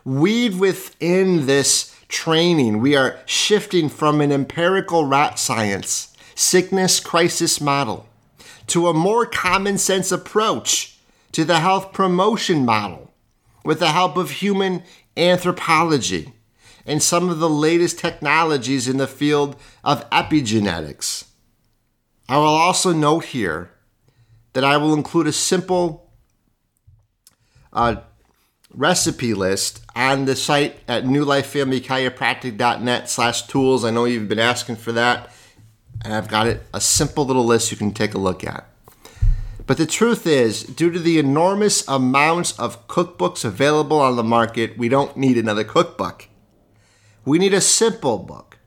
Weave 0.04 0.58
within 0.58 1.46
this 1.46 1.94
training, 2.08 2.80
we 2.80 2.96
are 2.96 3.20
shifting 3.24 3.88
from 3.88 4.20
an 4.20 4.32
empirical 4.32 5.04
rat 5.04 5.38
science, 5.38 6.12
sickness 6.34 6.98
crisis 6.98 7.60
model, 7.60 8.08
to 8.70 8.88
a 8.88 8.94
more 8.94 9.26
common 9.26 9.78
sense 9.78 10.10
approach 10.10 10.98
to 11.32 11.44
the 11.44 11.60
health 11.60 11.92
promotion 11.92 12.64
model 12.64 13.12
with 13.64 13.78
the 13.78 13.88
help 13.88 14.16
of 14.16 14.30
human 14.30 14.82
anthropology 15.16 16.32
and 16.86 17.02
some 17.02 17.28
of 17.28 17.38
the 17.38 17.50
latest 17.50 17.98
technologies 17.98 18.88
in 18.88 18.96
the 18.96 19.06
field 19.06 19.56
of 19.84 20.08
epigenetics. 20.10 21.26
I 22.28 22.36
will 22.36 22.44
also 22.44 22.92
note 22.92 23.26
here 23.26 23.70
that 24.52 24.64
I 24.64 24.76
will 24.76 24.94
include 24.94 25.26
a 25.26 25.32
simple 25.32 26.10
uh, 27.72 27.96
recipe 28.72 29.34
list 29.34 29.84
on 29.94 30.24
the 30.24 30.36
site 30.36 30.78
at 30.88 31.04
newlifefamilychiropractic.net 31.04 33.10
slash 33.10 33.46
tools. 33.46 33.84
I 33.84 33.90
know 33.90 34.04
you've 34.04 34.28
been 34.28 34.38
asking 34.38 34.76
for 34.76 34.92
that, 34.92 35.32
and 36.04 36.14
I've 36.14 36.28
got 36.28 36.46
it 36.46 36.62
a 36.72 36.80
simple 36.80 37.24
little 37.24 37.44
list 37.44 37.70
you 37.70 37.76
can 37.76 37.92
take 37.92 38.14
a 38.14 38.18
look 38.18 38.44
at. 38.44 38.66
But 39.66 39.76
the 39.76 39.86
truth 39.86 40.26
is, 40.26 40.64
due 40.64 40.90
to 40.90 40.98
the 40.98 41.18
enormous 41.18 41.86
amounts 41.86 42.58
of 42.58 42.88
cookbooks 42.88 43.44
available 43.44 44.00
on 44.00 44.16
the 44.16 44.24
market, 44.24 44.76
we 44.76 44.88
don't 44.88 45.16
need 45.16 45.38
another 45.38 45.62
cookbook. 45.62 46.28
We 47.24 47.38
need 47.38 47.54
a 47.54 47.60
simple 47.60 48.18
book 48.18 48.58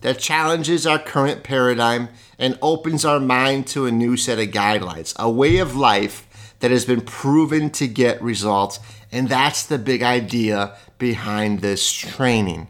that 0.00 0.18
challenges 0.18 0.86
our 0.86 0.98
current 0.98 1.42
paradigm 1.42 2.08
and 2.38 2.58
opens 2.62 3.04
our 3.04 3.20
mind 3.20 3.66
to 3.68 3.86
a 3.86 3.92
new 3.92 4.16
set 4.16 4.38
of 4.38 4.48
guidelines, 4.48 5.16
a 5.16 5.30
way 5.30 5.58
of 5.58 5.76
life 5.76 6.54
that 6.60 6.70
has 6.70 6.84
been 6.84 7.02
proven 7.02 7.70
to 7.70 7.86
get 7.86 8.20
results. 8.20 8.80
And 9.12 9.28
that's 9.28 9.64
the 9.64 9.78
big 9.78 10.02
idea 10.02 10.76
behind 10.98 11.60
this 11.60 11.92
training. 11.92 12.68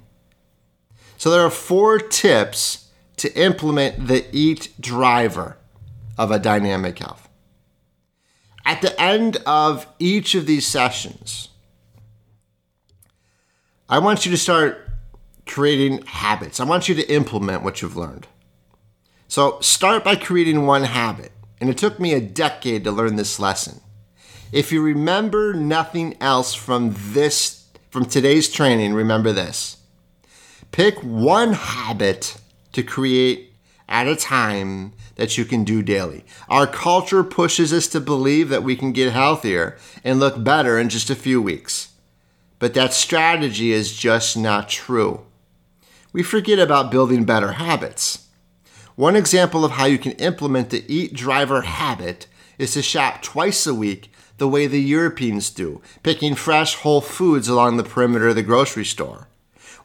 So, 1.16 1.30
there 1.30 1.40
are 1.40 1.50
four 1.50 1.98
tips 1.98 2.87
to 3.18 3.34
implement 3.40 4.06
the 4.08 4.24
EAT 4.36 4.70
driver 4.80 5.56
of 6.16 6.30
a 6.30 6.38
dynamic 6.38 6.98
health. 6.98 7.28
At 8.64 8.82
the 8.82 9.00
end 9.00 9.38
of 9.46 9.86
each 9.98 10.34
of 10.34 10.46
these 10.46 10.66
sessions, 10.66 11.48
I 13.88 13.98
want 13.98 14.26
you 14.26 14.30
to 14.30 14.36
start 14.36 14.86
creating 15.46 16.02
habits. 16.04 16.60
I 16.60 16.64
want 16.64 16.88
you 16.88 16.94
to 16.94 17.10
implement 17.10 17.62
what 17.62 17.80
you've 17.80 17.96
learned. 17.96 18.26
So 19.26 19.58
start 19.60 20.04
by 20.04 20.16
creating 20.16 20.66
one 20.66 20.84
habit. 20.84 21.32
And 21.60 21.70
it 21.70 21.78
took 21.78 21.98
me 21.98 22.12
a 22.12 22.20
decade 22.20 22.84
to 22.84 22.92
learn 22.92 23.16
this 23.16 23.40
lesson. 23.40 23.80
If 24.52 24.72
you 24.72 24.82
remember 24.82 25.52
nothing 25.52 26.16
else 26.20 26.54
from 26.54 26.94
this 26.96 27.66
from 27.90 28.04
today's 28.04 28.50
training, 28.50 28.92
remember 28.92 29.32
this. 29.32 29.78
Pick 30.70 31.02
one 31.02 31.54
habit 31.54 32.38
to 32.72 32.82
create 32.82 33.52
at 33.88 34.06
a 34.06 34.16
time 34.16 34.92
that 35.16 35.38
you 35.38 35.44
can 35.44 35.64
do 35.64 35.82
daily. 35.82 36.24
Our 36.48 36.66
culture 36.66 37.24
pushes 37.24 37.72
us 37.72 37.86
to 37.88 38.00
believe 38.00 38.48
that 38.50 38.62
we 38.62 38.76
can 38.76 38.92
get 38.92 39.12
healthier 39.12 39.76
and 40.04 40.20
look 40.20 40.42
better 40.42 40.78
in 40.78 40.88
just 40.88 41.10
a 41.10 41.14
few 41.14 41.40
weeks. 41.40 41.92
But 42.58 42.74
that 42.74 42.92
strategy 42.92 43.72
is 43.72 43.96
just 43.96 44.36
not 44.36 44.68
true 44.68 45.24
we 46.12 46.22
forget 46.22 46.58
about 46.58 46.90
building 46.90 47.24
better 47.24 47.52
habits. 47.52 48.26
One 48.96 49.14
example 49.14 49.64
of 49.64 49.72
how 49.72 49.84
you 49.84 49.98
can 49.98 50.12
implement 50.12 50.70
the 50.70 50.84
Eat 50.92 51.14
Driver 51.14 51.62
habit 51.62 52.26
is 52.58 52.72
to 52.72 52.82
shop 52.82 53.22
twice 53.22 53.66
a 53.66 53.74
week 53.74 54.10
the 54.38 54.48
way 54.48 54.66
the 54.66 54.80
Europeans 54.80 55.50
do, 55.50 55.80
picking 56.02 56.34
fresh 56.34 56.76
whole 56.76 57.00
foods 57.00 57.48
along 57.48 57.76
the 57.76 57.84
perimeter 57.84 58.28
of 58.28 58.34
the 58.34 58.42
grocery 58.42 58.84
store. 58.84 59.28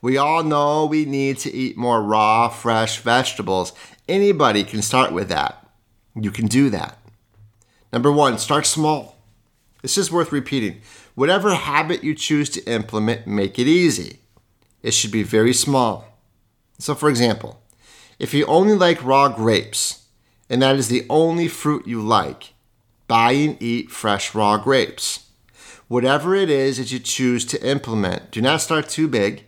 We 0.04 0.18
all 0.18 0.44
know 0.44 0.86
we 0.86 1.06
need 1.06 1.38
to 1.40 1.54
eat 1.54 1.78
more 1.78 2.04
raw, 2.04 2.50
fresh 2.50 3.00
vegetables. 3.00 3.72
Anybody 4.06 4.66
can 4.66 4.82
start 4.82 5.14
with 5.14 5.30
that. 5.30 5.66
You 6.14 6.30
can 6.30 6.48
do 6.48 6.70
that. 6.72 6.98
Number 7.94 8.12
one, 8.12 8.38
start 8.38 8.66
small. 8.66 9.16
This 9.82 9.98
is 9.98 10.12
worth 10.12 10.34
repeating. 10.34 10.82
Whatever 11.16 11.56
habit 11.56 12.04
you 12.04 12.16
choose 12.16 12.50
to 12.50 12.70
implement, 12.70 13.28
make 13.28 13.58
it 13.58 13.66
easy. 13.66 14.20
It 14.82 14.94
should 14.94 15.12
be 15.12 15.24
very 15.24 15.54
small. 15.54 16.20
So, 16.80 16.96
for 16.96 17.08
example, 17.08 17.62
if 18.20 18.34
you 18.34 18.46
only 18.46 18.76
like 18.76 19.02
raw 19.06 19.30
grapes, 19.30 20.08
and 20.50 20.62
that 20.62 20.76
is 20.76 20.90
the 20.90 21.06
only 21.10 21.48
fruit 21.48 21.88
you 21.88 22.02
like, 22.02 22.54
buy 23.08 23.32
and 23.32 23.56
eat 23.64 23.90
fresh 23.90 24.36
raw 24.36 24.58
grapes. 24.58 25.30
Whatever 25.88 26.36
it 26.36 26.50
is 26.50 26.78
that 26.78 26.92
you 26.92 27.00
choose 27.00 27.46
to 27.46 27.66
implement, 27.66 28.32
do 28.32 28.42
not 28.42 28.60
start 28.60 28.90
too 28.90 29.08
big. 29.08 29.46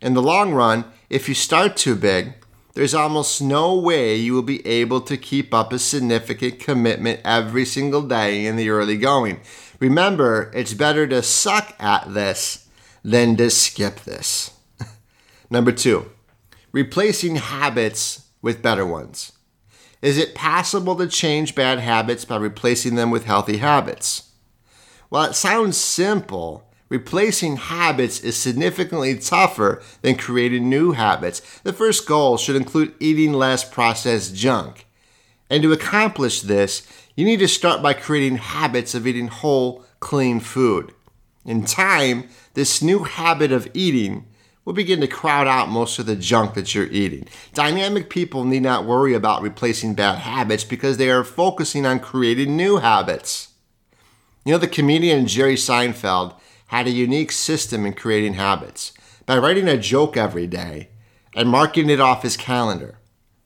In 0.00 0.14
the 0.14 0.22
long 0.22 0.52
run, 0.52 0.84
if 1.08 1.28
you 1.28 1.34
start 1.34 1.76
too 1.76 1.94
big, 1.94 2.34
there's 2.74 2.94
almost 2.94 3.40
no 3.40 3.78
way 3.78 4.16
you 4.16 4.34
will 4.34 4.42
be 4.42 4.66
able 4.66 5.00
to 5.02 5.16
keep 5.16 5.54
up 5.54 5.72
a 5.72 5.78
significant 5.78 6.58
commitment 6.58 7.20
every 7.24 7.64
single 7.64 8.02
day 8.02 8.46
in 8.46 8.56
the 8.56 8.68
early 8.68 8.96
going. 8.96 9.40
Remember, 9.78 10.50
it's 10.54 10.74
better 10.74 11.06
to 11.06 11.22
suck 11.22 11.74
at 11.78 12.12
this 12.12 12.66
than 13.04 13.36
to 13.36 13.50
skip 13.50 14.00
this. 14.00 14.50
Number 15.50 15.70
two, 15.70 16.10
replacing 16.72 17.36
habits 17.36 18.26
with 18.42 18.62
better 18.62 18.84
ones. 18.84 19.32
Is 20.02 20.18
it 20.18 20.34
possible 20.34 20.96
to 20.96 21.06
change 21.06 21.54
bad 21.54 21.78
habits 21.78 22.24
by 22.24 22.36
replacing 22.36 22.96
them 22.96 23.10
with 23.10 23.24
healthy 23.24 23.58
habits? 23.58 24.32
While 25.08 25.30
it 25.30 25.34
sounds 25.34 25.76
simple, 25.76 26.68
replacing 26.94 27.56
habits 27.56 28.20
is 28.20 28.36
significantly 28.36 29.18
tougher 29.18 29.82
than 30.02 30.14
creating 30.14 30.70
new 30.70 30.92
habits. 30.92 31.40
The 31.64 31.72
first 31.72 32.06
goal 32.06 32.36
should 32.36 32.54
include 32.54 32.94
eating 33.00 33.32
less 33.32 33.68
processed 33.68 34.36
junk. 34.36 34.86
And 35.50 35.60
to 35.64 35.72
accomplish 35.72 36.42
this, 36.42 36.86
you 37.16 37.24
need 37.24 37.40
to 37.40 37.48
start 37.48 37.82
by 37.82 37.94
creating 37.94 38.36
habits 38.36 38.94
of 38.94 39.08
eating 39.08 39.26
whole, 39.26 39.84
clean 39.98 40.38
food. 40.38 40.94
In 41.44 41.64
time, 41.64 42.28
this 42.54 42.80
new 42.80 43.02
habit 43.02 43.50
of 43.50 43.68
eating 43.74 44.26
will 44.64 44.72
begin 44.72 45.00
to 45.00 45.08
crowd 45.08 45.48
out 45.48 45.68
most 45.68 45.98
of 45.98 46.06
the 46.06 46.14
junk 46.14 46.54
that 46.54 46.76
you're 46.76 46.86
eating. 46.86 47.26
Dynamic 47.54 48.08
people 48.08 48.44
need 48.44 48.62
not 48.62 48.86
worry 48.86 49.14
about 49.14 49.42
replacing 49.42 49.94
bad 49.94 50.18
habits 50.18 50.62
because 50.62 50.96
they 50.96 51.10
are 51.10 51.24
focusing 51.24 51.86
on 51.86 51.98
creating 51.98 52.56
new 52.56 52.76
habits. 52.76 53.48
You 54.44 54.52
know, 54.52 54.58
the 54.58 54.68
comedian 54.68 55.26
Jerry 55.26 55.56
Seinfeld 55.56 56.38
had 56.66 56.86
a 56.86 56.90
unique 56.90 57.32
system 57.32 57.86
in 57.86 57.92
creating 57.92 58.34
habits 58.34 58.92
by 59.26 59.38
writing 59.38 59.68
a 59.68 59.76
joke 59.76 60.16
every 60.16 60.46
day 60.46 60.88
and 61.34 61.48
marking 61.48 61.90
it 61.90 62.00
off 62.00 62.22
his 62.22 62.36
calendar. 62.36 62.98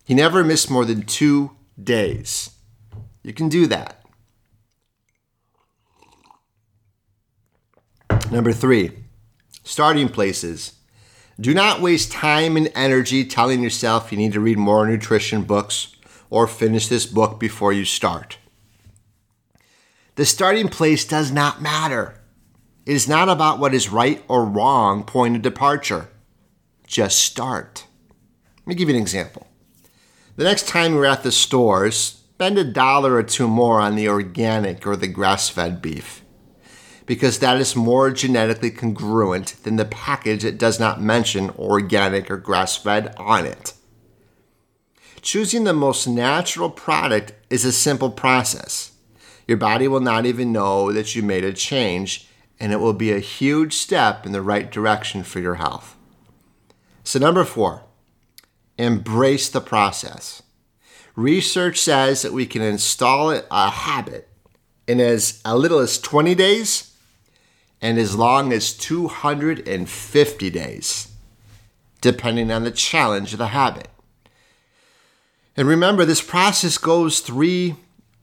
He 0.04 0.14
never 0.14 0.42
missed 0.44 0.70
more 0.70 0.84
than 0.84 1.02
two 1.02 1.52
days. 1.82 2.50
You 3.22 3.32
can 3.32 3.48
do 3.48 3.66
that. 3.66 4.02
Number 8.30 8.52
three, 8.52 8.92
starting 9.64 10.08
places. 10.08 10.74
Do 11.40 11.54
not 11.54 11.80
waste 11.80 12.10
time 12.10 12.56
and 12.56 12.70
energy 12.74 13.24
telling 13.24 13.62
yourself 13.62 14.10
you 14.10 14.18
need 14.18 14.32
to 14.32 14.40
read 14.40 14.58
more 14.58 14.86
nutrition 14.86 15.42
books 15.42 15.94
or 16.30 16.46
finish 16.46 16.88
this 16.88 17.06
book 17.06 17.38
before 17.38 17.72
you 17.72 17.84
start. 17.84 18.38
The 20.16 20.26
starting 20.26 20.68
place 20.68 21.04
does 21.04 21.30
not 21.30 21.62
matter. 21.62 22.17
It 22.88 22.96
is 22.96 23.06
not 23.06 23.28
about 23.28 23.58
what 23.58 23.74
is 23.74 23.90
right 23.90 24.24
or 24.28 24.46
wrong 24.46 25.04
point 25.04 25.36
of 25.36 25.42
departure. 25.42 26.08
Just 26.86 27.20
start. 27.20 27.84
Let 28.60 28.66
me 28.66 28.74
give 28.74 28.88
you 28.88 28.94
an 28.94 29.02
example. 29.02 29.46
The 30.36 30.44
next 30.44 30.66
time 30.66 30.94
you're 30.94 31.04
at 31.04 31.22
the 31.22 31.30
stores, 31.30 32.22
spend 32.32 32.56
a 32.56 32.64
dollar 32.64 33.16
or 33.16 33.22
two 33.22 33.46
more 33.46 33.78
on 33.78 33.94
the 33.94 34.08
organic 34.08 34.86
or 34.86 34.96
the 34.96 35.06
grass 35.06 35.50
fed 35.50 35.82
beef 35.82 36.22
because 37.04 37.40
that 37.40 37.58
is 37.58 37.76
more 37.76 38.10
genetically 38.10 38.70
congruent 38.70 39.62
than 39.64 39.76
the 39.76 39.84
package 39.84 40.42
that 40.42 40.56
does 40.56 40.80
not 40.80 40.98
mention 40.98 41.50
organic 41.58 42.30
or 42.30 42.38
grass 42.38 42.74
fed 42.74 43.14
on 43.18 43.44
it. 43.44 43.74
Choosing 45.20 45.64
the 45.64 45.74
most 45.74 46.06
natural 46.06 46.70
product 46.70 47.34
is 47.50 47.66
a 47.66 47.72
simple 47.72 48.10
process. 48.10 48.92
Your 49.46 49.58
body 49.58 49.88
will 49.88 50.00
not 50.00 50.24
even 50.24 50.52
know 50.52 50.90
that 50.90 51.14
you 51.14 51.22
made 51.22 51.44
a 51.44 51.52
change, 51.52 52.28
and 52.60 52.72
it 52.72 52.80
will 52.80 52.92
be 52.92 53.12
a 53.12 53.20
huge 53.20 53.74
step 53.74 54.26
in 54.26 54.32
the 54.32 54.42
right 54.42 54.70
direction 54.70 55.22
for 55.22 55.40
your 55.40 55.56
health. 55.56 55.96
So, 57.04 57.18
number 57.18 57.44
four, 57.44 57.84
embrace 58.76 59.48
the 59.48 59.60
process. 59.60 60.42
Research 61.16 61.80
says 61.80 62.22
that 62.22 62.32
we 62.32 62.46
can 62.46 62.62
install 62.62 63.30
a 63.30 63.70
habit 63.70 64.28
in 64.86 65.00
as 65.00 65.40
little 65.44 65.78
as 65.78 65.98
20 66.00 66.34
days 66.34 66.94
and 67.80 67.98
as 67.98 68.16
long 68.16 68.52
as 68.52 68.72
250 68.72 70.50
days, 70.50 71.08
depending 72.00 72.50
on 72.50 72.64
the 72.64 72.70
challenge 72.70 73.32
of 73.32 73.38
the 73.38 73.48
habit. 73.48 73.88
And 75.56 75.66
remember, 75.66 76.04
this 76.04 76.20
process 76.20 76.78
goes 76.78 77.20
three, 77.20 77.76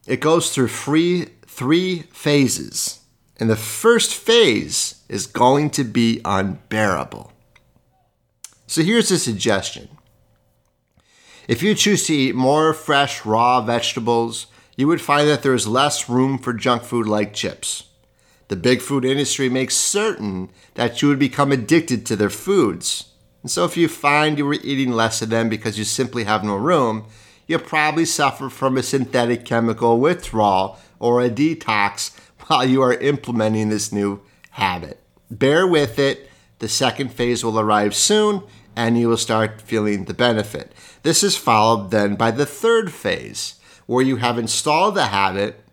it 0.08 0.22
goes 0.22 0.54
through 0.54 0.70
three, 0.70 1.26
three 1.46 2.04
phases. 2.14 3.02
And 3.40 3.50
the 3.50 3.56
first 3.56 4.16
phase 4.16 5.04
is 5.10 5.28
going 5.28 5.70
to 5.72 5.84
be 5.84 6.22
unbearable. 6.24 7.32
So 8.68 8.82
here's 8.82 9.12
a 9.12 9.20
suggestion. 9.20 9.90
If 11.48 11.62
you 11.62 11.76
choose 11.76 12.08
to 12.08 12.14
eat 12.14 12.36
more 12.36 12.74
fresh, 12.74 13.26
raw 13.26 13.62
vegetables, 13.62 14.48
you 14.76 14.88
would 14.88 15.02
find 15.02 15.28
that 15.28 15.44
there 15.44 15.54
is 15.54 15.68
less 15.68 16.10
room 16.10 16.38
for 16.38 16.54
junk 16.54 16.84
food 16.84 17.08
like 17.08 17.34
chips. 17.34 17.84
The 18.48 18.56
big 18.56 18.82
food 18.82 19.06
industry 19.06 19.50
makes 19.50 19.76
certain 19.76 20.50
that 20.76 21.02
you 21.02 21.08
would 21.08 21.20
become 21.20 21.52
addicted 21.52 22.06
to 22.06 22.16
their 22.16 22.30
foods. 22.30 23.12
And 23.42 23.52
so, 23.52 23.64
if 23.66 23.78
you 23.78 23.88
find 23.88 24.38
you 24.38 24.46
were 24.46 24.56
eating 24.56 24.92
less 24.92 25.22
of 25.22 25.30
them 25.30 25.50
because 25.50 25.78
you 25.78 25.84
simply 25.84 26.24
have 26.24 26.44
no 26.44 26.56
room, 26.56 27.06
you'll 27.48 27.60
probably 27.60 28.06
suffer 28.06 28.50
from 28.50 28.78
a 28.78 28.84
synthetic 28.84 29.46
chemical 29.46 30.00
withdrawal 30.00 30.80
or 31.00 31.22
a 31.22 31.30
detox 31.30 32.12
while 32.48 32.66
you 32.66 32.82
are 32.82 32.94
implementing 32.94 33.70
this 33.70 33.92
new 33.92 34.22
habit. 34.52 35.02
Bear 35.30 35.66
with 35.68 36.00
it. 36.00 36.30
The 36.60 36.70
second 36.70 37.12
phase 37.12 37.44
will 37.44 37.60
arrive 37.60 37.94
soon 37.94 38.44
and 38.76 38.98
you 38.98 39.10
will 39.10 39.18
start 39.18 39.62
feeling 39.62 40.06
the 40.06 40.14
benefit. 40.14 40.74
This 41.04 41.24
is 41.24 41.38
followed 41.38 41.92
then 41.92 42.16
by 42.16 42.32
the 42.32 42.46
third 42.46 42.92
phase, 42.92 43.56
where 43.86 44.04
you 44.04 44.18
have 44.18 44.38
installed 44.38 44.96
the 44.96 45.08
habit 45.08 45.64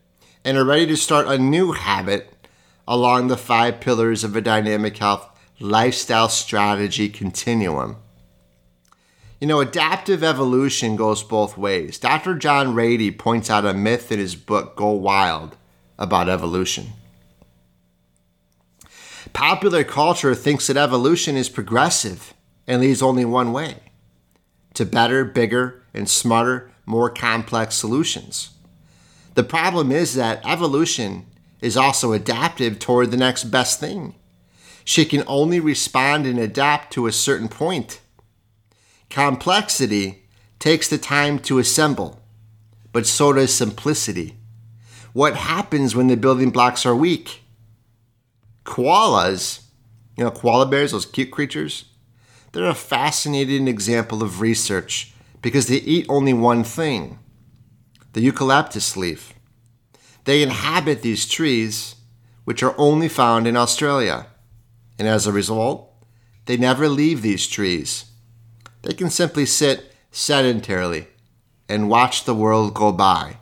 and 0.45 0.57
are 0.57 0.65
ready 0.65 0.87
to 0.87 0.97
start 0.97 1.27
a 1.27 1.39
new 1.39 1.73
habit 1.73 2.49
along 2.87 3.29
the 3.29 3.37
five 3.37 3.81
pillars 3.81 4.25
of 4.25 4.37
a 4.37 4.41
dynamic 4.41 4.99
health 4.99 5.29
lifestyle 5.61 6.29
strategy 6.29 7.09
continuum. 7.09 7.97
You 9.41 9.49
know, 9.49 9.61
adaptive 9.61 10.23
evolution 10.23 10.95
goes 10.95 11.23
both 11.23 11.57
ways. 11.57 11.99
Dr. 11.99 12.35
John 12.35 12.75
Ratey 12.75 13.17
points 13.17 13.51
out 13.51 13.65
a 13.65 13.75
myth 13.75 14.13
in 14.13 14.21
his 14.21 14.37
book 14.37 14.77
Go 14.77 14.91
Wild 14.91 15.57
about 16.03 16.29
evolution. 16.29 16.89
Popular 19.33 19.85
culture 19.85 20.35
thinks 20.35 20.67
that 20.67 20.77
evolution 20.77 21.37
is 21.37 21.49
progressive 21.49 22.35
and 22.67 22.81
leads 22.81 23.01
only 23.01 23.25
one 23.25 23.53
way 23.53 23.77
to 24.75 24.85
better, 24.85 25.25
bigger, 25.25 25.83
and 25.95 26.09
smarter, 26.09 26.73
more 26.87 27.09
complex 27.09 27.77
solutions. 27.77 28.51
The 29.35 29.45
problem 29.45 29.93
is 29.93 30.15
that 30.15 30.45
evolution 30.45 31.27
is 31.61 31.77
also 31.77 32.13
adaptive 32.13 32.79
toward 32.79 33.11
the 33.11 33.17
next 33.17 33.45
best 33.45 33.79
thing. 33.79 34.17
She 34.85 35.05
can 35.05 35.23
only 35.29 35.61
respond 35.61 36.27
and 36.27 36.39
adapt 36.39 36.93
to 36.95 37.07
a 37.07 37.13
certain 37.13 37.49
point. 37.49 38.01
Complexity 39.09 40.25
takes 40.59 40.89
the 40.89 40.99
time 40.99 41.39
to 41.41 41.59
assemble, 41.59 42.21
but 42.93 43.07
so 43.07 43.33
does 43.33 43.55
simplicity. 43.55 44.37
What 45.13 45.37
happens 45.37 45.95
when 45.95 46.07
the 46.07 46.17
building 46.17 46.51
blocks 46.51 46.87
are 46.87 46.97
weak? 46.97 47.43
Koalas, 48.65 49.61
you 50.17 50.25
know, 50.25 50.31
koala 50.31 50.67
bears, 50.67 50.93
those 50.93 51.05
cute 51.05 51.31
creatures, 51.31 51.85
they're 52.53 52.65
a 52.65 52.75
fascinating 52.75 53.69
example 53.69 54.23
of 54.23 54.41
research 54.41 55.13
because 55.43 55.67
they 55.67 55.77
eat 55.77 56.07
only 56.09 56.33
one 56.33 56.65
thing 56.65 57.19
the 58.13 58.21
eucalyptus 58.21 58.97
leaf. 58.97 59.33
They 60.25 60.43
inhabit 60.43 61.01
these 61.01 61.27
trees, 61.27 61.97
which 62.45 62.63
are 62.63 62.75
only 62.77 63.09
found 63.09 63.47
in 63.47 63.57
Australia. 63.57 64.27
And 64.99 65.09
as 65.09 65.27
a 65.27 65.33
result, 65.33 65.91
they 66.45 66.59
never 66.59 66.89
leave 66.89 67.23
these 67.23 67.49
trees. 67.49 68.05
They 68.83 68.93
can 68.93 69.09
simply 69.09 69.47
sit 69.47 69.95
sedentarily 70.13 71.07
and 71.71 71.89
watch 71.89 72.25
the 72.25 72.35
world 72.35 72.75
go 72.75 72.93
by, 72.93 73.39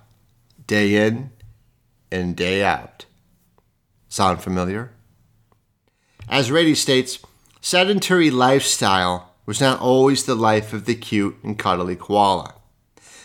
day 0.67 1.07
in 1.07 1.33
and 2.11 2.37
day 2.37 2.65
out. 2.65 3.07
Sound 4.09 4.43
familiar? 4.43 4.93
As 6.29 6.51
Ratey 6.51 6.77
states, 6.77 7.19
sedentary 7.61 8.31
lifestyle 8.31 9.35
was 9.47 9.61
not 9.61 9.81
always 9.81 10.25
the 10.25 10.35
life 10.35 10.73
of 10.73 10.85
the 10.85 10.95
cute 10.95 11.37
and 11.43 11.59
cuddly 11.59 11.97
koala. 11.97 12.55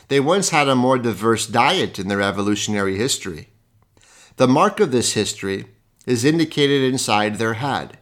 They 0.07 0.19
once 0.19 0.49
had 0.49 0.67
a 0.67 0.75
more 0.75 0.97
diverse 0.97 1.47
diet 1.47 1.97
in 1.99 2.07
their 2.07 2.21
evolutionary 2.21 2.97
history. 2.97 3.49
The 4.37 4.47
mark 4.47 4.79
of 4.79 4.91
this 4.91 5.13
history 5.13 5.65
is 6.05 6.25
indicated 6.25 6.83
inside 6.83 7.35
their 7.35 7.55
head 7.55 7.97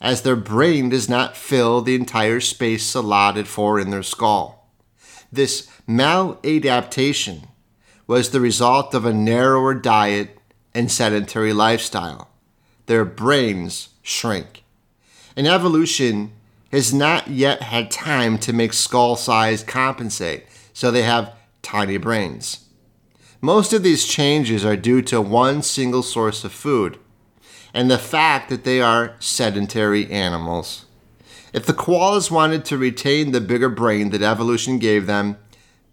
as 0.00 0.20
their 0.20 0.36
brain 0.36 0.90
does 0.90 1.08
not 1.08 1.36
fill 1.36 1.80
the 1.80 1.94
entire 1.94 2.40
space 2.40 2.94
allotted 2.94 3.48
for 3.48 3.80
in 3.80 3.90
their 3.90 4.02
skull. 4.02 4.70
This 5.32 5.66
maladaptation 5.88 7.48
was 8.06 8.30
the 8.30 8.40
result 8.40 8.94
of 8.94 9.04
a 9.04 9.12
narrower 9.12 9.74
diet 9.74 10.38
and 10.74 10.90
sedentary 10.90 11.52
lifestyle. 11.52 12.28
Their 12.86 13.04
brains 13.04 13.90
shrink. 14.02 14.64
And 15.36 15.46
evolution 15.46 16.32
has 16.70 16.92
not 16.92 17.28
yet 17.28 17.62
had 17.62 17.90
time 17.90 18.38
to 18.38 18.52
make 18.52 18.72
skull 18.72 19.16
size 19.16 19.62
compensate, 19.62 20.44
so 20.72 20.90
they 20.90 21.02
have 21.02 21.34
tiny 21.62 21.96
brains. 21.96 22.66
Most 23.40 23.72
of 23.72 23.82
these 23.82 24.06
changes 24.06 24.64
are 24.64 24.76
due 24.76 25.02
to 25.02 25.20
one 25.20 25.62
single 25.62 26.02
source 26.02 26.44
of 26.44 26.52
food 26.52 26.98
and 27.74 27.90
the 27.90 27.98
fact 27.98 28.48
that 28.48 28.64
they 28.64 28.80
are 28.80 29.16
sedentary 29.18 30.10
animals. 30.10 30.86
If 31.52 31.66
the 31.66 31.72
koalas 31.72 32.30
wanted 32.30 32.64
to 32.66 32.78
retain 32.78 33.32
the 33.32 33.40
bigger 33.40 33.68
brain 33.68 34.10
that 34.10 34.22
evolution 34.22 34.78
gave 34.78 35.06
them, 35.06 35.36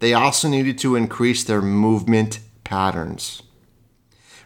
they 0.02 0.14
also 0.14 0.48
needed 0.48 0.78
to 0.78 0.96
increase 0.96 1.44
their 1.44 1.62
movement 1.62 2.40
patterns. 2.64 3.40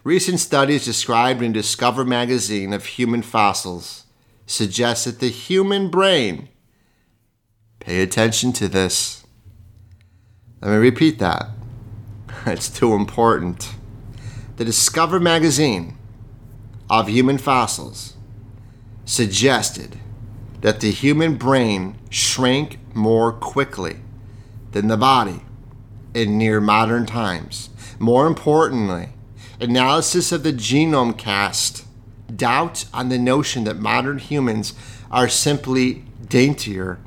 Recent 0.04 0.38
studies 0.38 0.84
described 0.84 1.40
in 1.40 1.52
Discover 1.52 2.04
magazine 2.04 2.74
of 2.74 2.84
human 2.84 3.22
fossils 3.22 4.04
suggest 4.44 5.06
that 5.06 5.18
the 5.18 5.30
human 5.30 5.88
brain, 5.88 6.50
pay 7.80 8.02
attention 8.02 8.52
to 8.52 8.68
this. 8.68 9.24
Let 10.60 10.72
me 10.72 10.76
repeat 10.76 11.18
that. 11.20 11.48
It's 12.46 12.68
too 12.68 12.92
important. 12.92 13.76
The 14.58 14.64
Discover 14.66 15.20
magazine 15.20 15.96
of 16.90 17.08
human 17.08 17.38
fossils 17.38 18.12
suggested 19.06 19.96
that 20.60 20.80
the 20.80 20.90
human 20.90 21.36
brain 21.36 21.96
shrank 22.10 22.78
more 22.94 23.32
quickly 23.32 24.00
than 24.72 24.88
the 24.88 24.98
body 24.98 25.40
in 26.16 26.38
near 26.38 26.60
modern 26.60 27.06
times. 27.06 27.68
More 27.98 28.26
importantly, 28.26 29.10
analysis 29.60 30.32
of 30.32 30.42
the 30.42 30.52
genome 30.52 31.16
cast 31.16 31.84
doubt 32.34 32.86
on 32.92 33.08
the 33.08 33.18
notion 33.18 33.64
that 33.64 33.76
modern 33.76 34.18
humans 34.18 34.74
are 35.10 35.28
simply 35.28 36.04
daintier, 36.28 36.98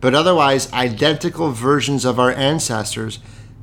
but 0.00 0.14
otherwise 0.14 0.72
identical 0.72 1.52
versions 1.52 2.04
of 2.04 2.18
our 2.18 2.32
ancestors, 2.32 3.20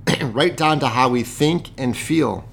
right 0.22 0.56
down 0.56 0.80
to 0.80 0.90
how 0.90 1.10
we 1.10 1.24
think 1.24 1.70
and 1.78 1.98
feel. 1.98 2.46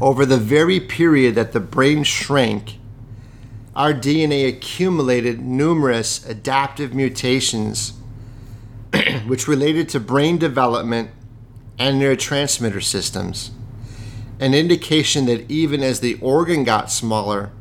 over 0.00 0.24
the 0.24 0.36
very 0.36 0.78
period 0.80 1.34
that 1.34 1.52
the 1.52 1.60
brain 1.60 2.04
shrank, 2.04 2.77
our 3.78 3.94
DNA 3.94 4.48
accumulated 4.48 5.40
numerous 5.40 6.26
adaptive 6.28 6.92
mutations 6.92 7.92
which 9.26 9.46
related 9.46 9.88
to 9.88 10.00
brain 10.00 10.36
development 10.36 11.12
and 11.78 12.02
neurotransmitter 12.02 12.82
systems, 12.82 13.52
an 14.40 14.52
indication 14.52 15.26
that 15.26 15.48
even 15.48 15.84
as 15.84 16.00
the 16.00 16.18
organ 16.20 16.64
got 16.64 16.90
smaller, 16.90 17.52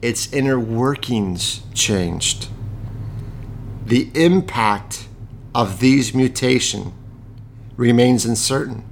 its 0.00 0.32
inner 0.32 0.58
workings 0.58 1.60
changed. 1.74 2.48
The 3.84 4.10
impact 4.14 5.06
of 5.54 5.80
these 5.80 6.14
mutations 6.14 6.94
remains 7.76 8.24
uncertain. 8.24 8.84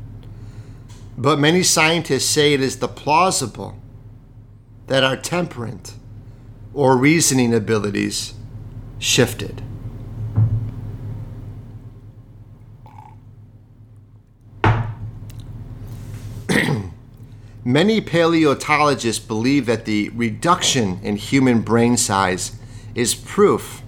But 1.16 1.38
many 1.38 1.62
scientists 1.62 2.26
say 2.26 2.52
it 2.52 2.60
is 2.60 2.80
the 2.80 2.88
plausible 2.88 3.78
that 4.88 5.02
our 5.02 5.16
temperament 5.16 5.94
or 6.74 6.96
reasoning 6.96 7.54
abilities 7.54 8.34
shifted. 8.98 9.62
Many 17.64 18.00
paleontologists 18.00 19.24
believe 19.24 19.66
that 19.66 19.84
the 19.84 20.10
reduction 20.10 20.98
in 21.02 21.16
human 21.16 21.62
brain 21.62 21.96
size 21.96 22.58
is 22.94 23.14
proof 23.14 23.82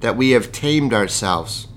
that 0.00 0.16
we 0.16 0.30
have 0.30 0.52
tamed 0.52 0.94
ourselves, 0.94 1.68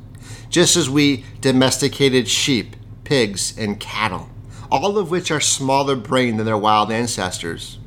just 0.50 0.78
as 0.78 0.90
we 0.90 1.26
domesticated 1.42 2.28
sheep, 2.28 2.76
pigs, 3.04 3.58
and 3.58 3.80
cattle 3.80 4.30
all 4.72 4.98
of 4.98 5.12
which 5.12 5.30
are 5.30 5.42
smaller 5.42 5.96
brain 5.96 6.38
than 6.38 6.46
their 6.46 6.58
wild 6.58 6.92
ancestors. 6.92 7.78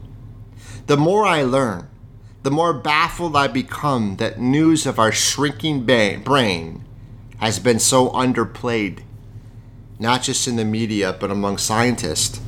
The 0.87 0.99
more 0.99 1.25
I 1.25 1.43
learn, 1.43 1.89
the 2.45 2.51
more 2.51 2.75
baffled 2.75 3.35
I 3.35 3.49
become 3.49 4.17
that 4.17 4.39
news 4.39 4.85
of 4.85 4.99
our 4.99 5.11
shrinking 5.11 5.87
ba- 5.87 6.21
brain 6.23 6.85
has 7.39 7.59
been 7.59 7.79
so 7.79 8.11
underplayed, 8.11 9.01
not 9.99 10.23
just 10.23 10.47
in 10.47 10.57
the 10.57 10.65
media, 10.65 11.17
but 11.19 11.31
among 11.31 11.57
scientists. 11.57 12.43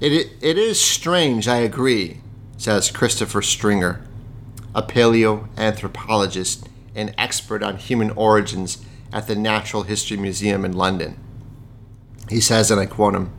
It, 0.00 0.10
it, 0.10 0.28
it 0.40 0.56
is 0.56 0.80
strange, 0.80 1.46
I 1.46 1.58
agree, 1.58 2.20
says 2.56 2.90
Christopher 2.90 3.42
Stringer, 3.42 4.02
a 4.74 4.82
paleoanthropologist 4.82 6.66
and 6.94 7.14
expert 7.18 7.62
on 7.62 7.76
human 7.76 8.10
origins 8.12 8.82
at 9.12 9.26
the 9.26 9.36
Natural 9.36 9.82
History 9.82 10.16
Museum 10.16 10.64
in 10.64 10.72
London. 10.72 11.18
He 12.30 12.40
says, 12.40 12.70
and 12.70 12.80
I 12.80 12.86
quote 12.86 13.14
him 13.14 13.34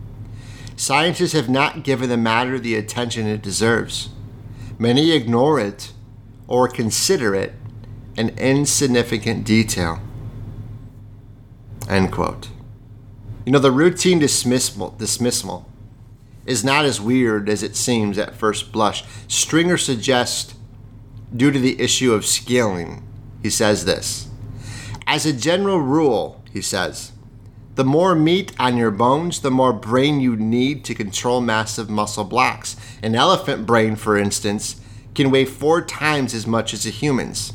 Scientists 0.76 1.34
have 1.34 1.50
not 1.50 1.84
given 1.84 2.08
the 2.08 2.18
matter 2.18 2.60
the 2.60 2.76
attention 2.76 3.26
it 3.26 3.42
deserves. 3.42 4.10
Many 4.80 5.12
ignore 5.12 5.60
it 5.60 5.92
or 6.48 6.68
consider 6.68 7.34
it 7.34 7.54
an 8.18 8.30
insignificant 8.38 9.44
detail. 9.44 10.00
End 11.90 12.12
quote. 12.12 12.50
You 13.46 13.52
know, 13.52 13.60
the 13.60 13.72
routine 13.72 14.20
dismissal, 14.20 14.92
dismissal 14.98 15.70
is 16.46 16.64
not 16.64 16.86
as 16.86 17.02
weird 17.02 17.50
as 17.50 17.64
it 17.64 17.76
seems 17.76 18.18
at 18.18 18.36
first 18.36 18.72
blush. 18.72 19.04
Stringer 19.28 19.78
suggests, 19.78 20.56
due 21.36 21.52
to 21.52 21.60
the 21.60 21.80
issue 21.82 22.14
of 22.14 22.26
scaling, 22.26 23.08
he 23.42 23.50
says 23.50 23.86
this. 23.86 24.28
As 25.06 25.26
a 25.26 25.34
general 25.34 25.80
rule, 25.80 26.44
he 26.52 26.62
says, 26.62 27.12
the 27.78 27.86
more 27.86 28.16
meat 28.16 28.54
on 28.58 28.76
your 28.76 28.90
bones, 28.90 29.42
the 29.42 29.52
more 29.52 29.72
brain 29.72 30.20
you 30.20 30.36
need 30.36 30.84
to 30.84 30.96
control 30.96 31.40
massive 31.42 31.92
muscle 31.92 32.24
blocks. 32.24 32.76
An 33.04 33.14
elephant 33.14 33.68
brain, 33.68 33.96
for 33.96 34.18
instance, 34.18 34.82
can 35.14 35.30
weigh 35.30 35.46
four 35.46 35.84
times 35.84 36.34
as 36.34 36.48
much 36.48 36.74
as 36.74 36.88
a 36.88 36.90
human's. 36.90 37.54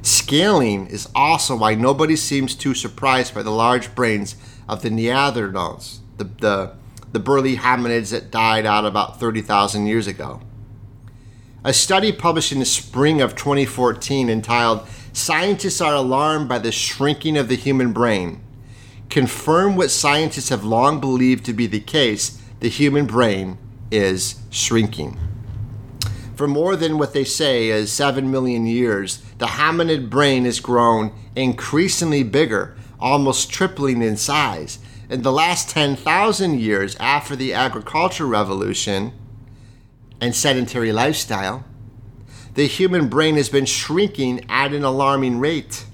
Scaling 0.00 0.86
is 0.86 1.06
also 1.14 1.54
why 1.54 1.74
nobody 1.74 2.16
seems 2.16 2.54
too 2.54 2.72
surprised 2.72 3.34
by 3.34 3.42
the 3.42 3.50
large 3.50 3.94
brains 3.94 4.36
of 4.70 4.80
the 4.80 4.88
Neanderthals, 4.88 5.98
the, 6.16 6.24
the, 6.24 6.72
the 7.12 7.20
burly 7.20 7.56
hominids 7.56 8.10
that 8.10 8.30
died 8.30 8.64
out 8.64 8.86
about 8.86 9.20
30,000 9.20 9.86
years 9.86 10.06
ago. 10.06 10.40
A 11.62 11.74
study 11.74 12.10
published 12.10 12.52
in 12.52 12.58
the 12.58 12.64
spring 12.64 13.20
of 13.20 13.36
2014 13.36 14.30
entitled 14.30 14.88
Scientists 15.12 15.82
Are 15.82 15.94
Alarmed 15.94 16.48
by 16.48 16.58
the 16.58 16.72
Shrinking 16.72 17.36
of 17.36 17.48
the 17.48 17.54
Human 17.54 17.92
Brain 17.92 18.40
confirm 19.12 19.76
what 19.76 19.90
scientists 19.90 20.48
have 20.48 20.64
long 20.64 20.98
believed 20.98 21.44
to 21.44 21.52
be 21.52 21.66
the 21.66 21.78
case 21.78 22.40
the 22.60 22.68
human 22.70 23.04
brain 23.04 23.58
is 23.90 24.40
shrinking. 24.48 25.18
For 26.34 26.48
more 26.48 26.76
than 26.76 26.96
what 26.96 27.12
they 27.12 27.24
say 27.24 27.68
is 27.68 27.92
7 27.92 28.30
million 28.30 28.64
years, 28.64 29.18
the 29.36 29.44
hominid 29.44 30.08
brain 30.08 30.46
has 30.46 30.60
grown 30.60 31.12
increasingly 31.36 32.22
bigger, 32.22 32.74
almost 32.98 33.50
tripling 33.50 34.00
in 34.00 34.16
size. 34.16 34.78
In 35.10 35.20
the 35.20 35.30
last 35.30 35.68
10,000 35.68 36.58
years 36.58 36.96
after 36.96 37.36
the 37.36 37.52
agricultural 37.52 38.30
revolution 38.30 39.12
and 40.22 40.34
sedentary 40.34 40.90
lifestyle, 40.90 41.66
the 42.54 42.66
human 42.66 43.10
brain 43.10 43.36
has 43.36 43.50
been 43.50 43.66
shrinking 43.66 44.46
at 44.48 44.72
an 44.72 44.84
alarming 44.84 45.38
rate. 45.38 45.84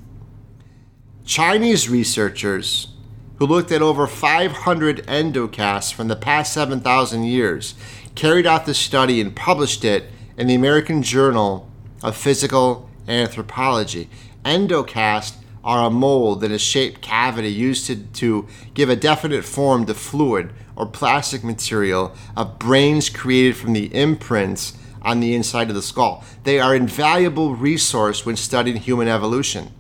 Chinese 1.25 1.89
researchers 1.89 2.95
who 3.39 3.47
looked 3.47 3.71
at 3.73 3.83
over 3.83 4.07
500 4.07 5.07
endocasts 5.07 5.93
from 5.93 6.09
the 6.09 6.17
past 6.17 6.53
7,000 6.53 7.25
years, 7.25 7.75
carried 8.15 8.47
out 8.47 8.67
the 8.67 8.75
study 8.75 9.21
and 9.21 9.35
published 9.35 9.85
it 9.85 10.07
in 10.37 10.49
the 10.49 10.55
American 10.55 11.03
Journal 11.03 11.71
of 12.03 12.17
Physical 12.17 12.91
Anthropology. 13.07 14.11
Endocasts 14.45 15.37
are 15.63 15.87
a 15.87 15.91
mold 15.91 16.43
in 16.43 16.51
a 16.51 16.59
shaped 16.59 17.01
cavity 17.01 17.51
used 17.51 17.87
to, 17.87 17.97
to 17.97 18.47
give 18.75 18.89
a 18.89 18.97
definite 18.97 19.45
form 19.45 19.87
to 19.87 19.95
fluid 19.95 20.51
or 20.75 20.87
plastic 20.87 21.45
material 21.45 22.15
of 22.37 22.59
brains 22.59 23.09
created 23.09 23.57
from 23.57 23.73
the 23.73 23.95
imprints 23.95 24.77
on 25.03 25.21
the 25.21 25.35
inside 25.35 25.69
of 25.69 25.75
the 25.75 25.83
skull. 25.83 26.25
They 26.45 26.59
are 26.59 26.75
invaluable 26.75 27.55
resource 27.55 28.27
when 28.27 28.37
studying 28.37 28.79
human 28.79 29.09
evolution, 29.09 29.73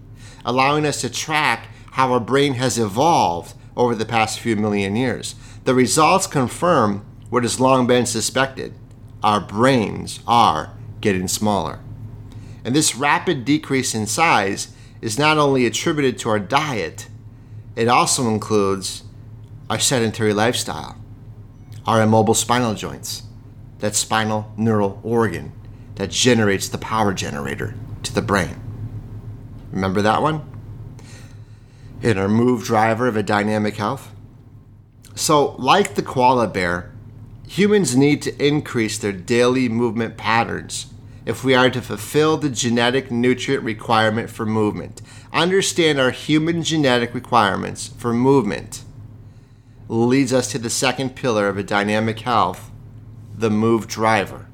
allowing 0.44 0.86
us 0.86 1.00
to 1.00 1.10
track 1.10 1.68
how 1.98 2.12
our 2.12 2.20
brain 2.20 2.54
has 2.54 2.78
evolved 2.78 3.54
over 3.76 3.92
the 3.92 4.04
past 4.04 4.38
few 4.38 4.54
million 4.54 4.94
years. 4.94 5.34
The 5.64 5.74
results 5.74 6.28
confirm 6.28 7.04
what 7.28 7.42
has 7.42 7.58
long 7.58 7.88
been 7.88 8.06
suspected 8.06 8.72
our 9.20 9.40
brains 9.40 10.20
are 10.24 10.72
getting 11.00 11.26
smaller. 11.26 11.80
And 12.64 12.72
this 12.72 12.94
rapid 12.94 13.44
decrease 13.44 13.96
in 13.96 14.06
size 14.06 14.72
is 15.02 15.18
not 15.18 15.38
only 15.38 15.66
attributed 15.66 16.18
to 16.20 16.28
our 16.28 16.38
diet, 16.38 17.08
it 17.74 17.88
also 17.88 18.28
includes 18.28 19.02
our 19.68 19.80
sedentary 19.80 20.32
lifestyle, 20.32 20.96
our 21.84 22.00
immobile 22.00 22.34
spinal 22.34 22.74
joints, 22.74 23.24
that 23.80 23.96
spinal 23.96 24.52
neural 24.56 25.00
organ 25.02 25.50
that 25.96 26.12
generates 26.12 26.68
the 26.68 26.78
power 26.78 27.12
generator 27.12 27.74
to 28.04 28.14
the 28.14 28.22
brain. 28.22 28.60
Remember 29.72 30.00
that 30.00 30.22
one? 30.22 30.47
In 32.02 32.18
our 32.18 32.28
move 32.28 32.64
driver 32.64 33.06
of 33.06 33.16
a 33.16 33.22
dynamic 33.22 33.76
health. 33.76 34.10
So, 35.14 35.56
like 35.56 35.94
the 35.94 36.02
koala 36.02 36.46
bear, 36.46 36.92
humans 37.48 37.96
need 37.96 38.22
to 38.22 38.44
increase 38.46 38.98
their 38.98 39.12
daily 39.12 39.68
movement 39.68 40.16
patterns 40.16 40.92
if 41.26 41.42
we 41.44 41.54
are 41.54 41.68
to 41.70 41.82
fulfill 41.82 42.36
the 42.36 42.48
genetic 42.48 43.10
nutrient 43.10 43.64
requirement 43.64 44.30
for 44.30 44.46
movement. 44.46 45.02
Understand 45.32 45.98
our 45.98 46.10
human 46.10 46.62
genetic 46.62 47.14
requirements 47.14 47.88
for 47.88 48.14
movement 48.14 48.84
leads 49.88 50.32
us 50.32 50.50
to 50.52 50.58
the 50.58 50.70
second 50.70 51.16
pillar 51.16 51.48
of 51.48 51.58
a 51.58 51.62
dynamic 51.62 52.20
health, 52.20 52.70
the 53.34 53.50
move 53.50 53.86
driver. 53.86 54.46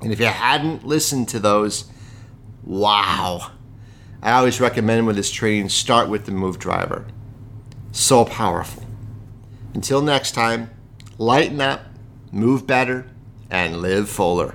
And 0.00 0.12
if 0.12 0.20
you 0.20 0.26
hadn't 0.26 0.86
listened 0.86 1.28
to 1.30 1.40
those, 1.40 1.90
wow 2.64 3.50
I 4.24 4.32
always 4.32 4.58
recommend 4.58 5.06
with 5.06 5.14
this 5.16 5.30
training 5.30 5.68
start 5.68 6.08
with 6.08 6.24
the 6.24 6.32
move 6.32 6.58
driver. 6.58 7.04
So 7.92 8.24
powerful. 8.24 8.82
Until 9.74 10.00
next 10.00 10.32
time, 10.32 10.70
lighten 11.18 11.60
up, 11.60 11.82
move 12.32 12.66
better, 12.66 13.06
and 13.50 13.82
live 13.82 14.08
fuller. 14.08 14.54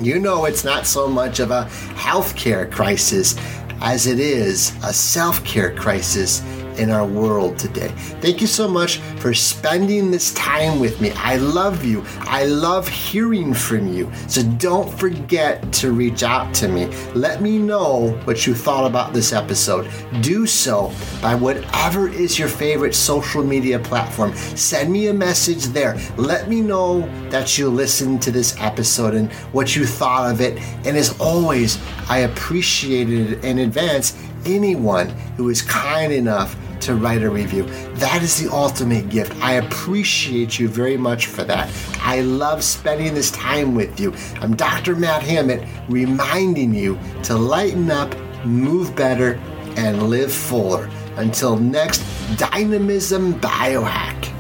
You 0.02 0.20
know, 0.20 0.46
it's 0.46 0.64
not 0.64 0.86
so 0.86 1.08
much 1.08 1.40
of 1.40 1.52
a 1.52 1.66
healthcare 1.96 2.70
crisis 2.70 3.36
as 3.82 4.08
it 4.08 4.20
is 4.20 4.74
a 4.84 4.94
self 4.94 5.44
care 5.44 5.74
crisis 5.76 6.42
in 6.78 6.92
our 6.92 7.06
world 7.06 7.58
today. 7.58 7.90
Thank 8.22 8.42
you 8.42 8.48
so 8.48 8.68
much 8.68 8.98
for 9.18 9.34
spending 9.34 10.12
this 10.12 10.34
time 10.34 10.80
with 10.80 11.02
me. 11.02 11.12
I 11.12 11.38
love 11.38 11.84
you. 11.84 12.04
I 12.22 12.46
love 12.46 12.88
hearing 12.88 13.54
from 13.54 13.94
you. 13.94 14.12
So 14.28 14.44
don't 14.44 14.92
forget 15.00 15.72
to 15.74 15.92
reach 15.92 16.24
out 16.24 16.54
to 16.56 16.68
me. 16.68 16.86
Let 17.14 17.42
me 17.42 17.58
know 17.58 18.12
what 18.26 18.46
you 18.46 18.54
thought 18.54 18.86
about 18.86 19.14
this 19.14 19.34
episode. 19.34 19.90
Do 20.22 20.46
so 20.46 20.92
by 21.22 21.36
whatever 21.36 22.08
is 22.08 22.38
your 22.38 22.48
favorite 22.48 22.96
social 22.96 23.44
media 23.44 23.80
platform. 23.80 24.36
Send 24.36 24.92
me 24.92 25.08
a 25.08 25.14
message 25.14 25.66
there. 25.66 25.98
Let 26.18 26.50
me 26.50 26.62
know 26.62 27.02
that 27.30 27.58
you 27.58 27.70
listened 27.70 28.22
to 28.24 28.32
this 28.32 28.60
episode 28.60 29.14
and 29.14 29.32
what 29.52 29.76
you 29.76 29.86
thought 29.86 30.32
of 30.32 30.42
it. 30.42 30.58
And 30.86 30.98
as 30.98 31.20
always, 31.20 31.80
I 32.10 32.20
appreciate 32.20 33.10
it 33.10 33.44
in 33.44 33.60
advance 33.60 34.18
anyone 34.46 35.10
who 35.38 35.50
is 35.50 35.62
kind 35.62 36.12
enough 36.12 36.56
to 36.86 36.96
write 36.96 37.24
a 37.24 37.30
review. 37.30 37.64
That 37.96 38.22
is 38.22 38.40
the 38.40 38.52
ultimate 38.52 39.10
gift. 39.10 39.36
I 39.42 39.54
appreciate 39.54 40.60
you 40.60 40.68
very 40.68 40.98
much 40.98 41.26
for 41.26 41.44
that. 41.44 41.68
I 42.00 42.22
love 42.22 42.64
spending 42.64 43.16
this 43.16 43.32
time 43.32 43.74
with 43.74 44.00
you. 44.00 44.14
I'm 44.40 44.56
Dr. 44.56 44.96
Matt 44.96 45.24
Hammett 45.24 45.68
reminding 45.90 46.76
you 46.76 47.00
to 47.24 47.36
lighten 47.36 47.90
up, 47.90 48.16
move 48.46 48.96
better, 48.96 49.42
and 49.78 50.10
live 50.10 50.32
fuller. 50.32 50.90
Until 51.18 51.58
next 51.58 52.04
Dynamism 52.38 53.40
Biohack. 53.40 54.35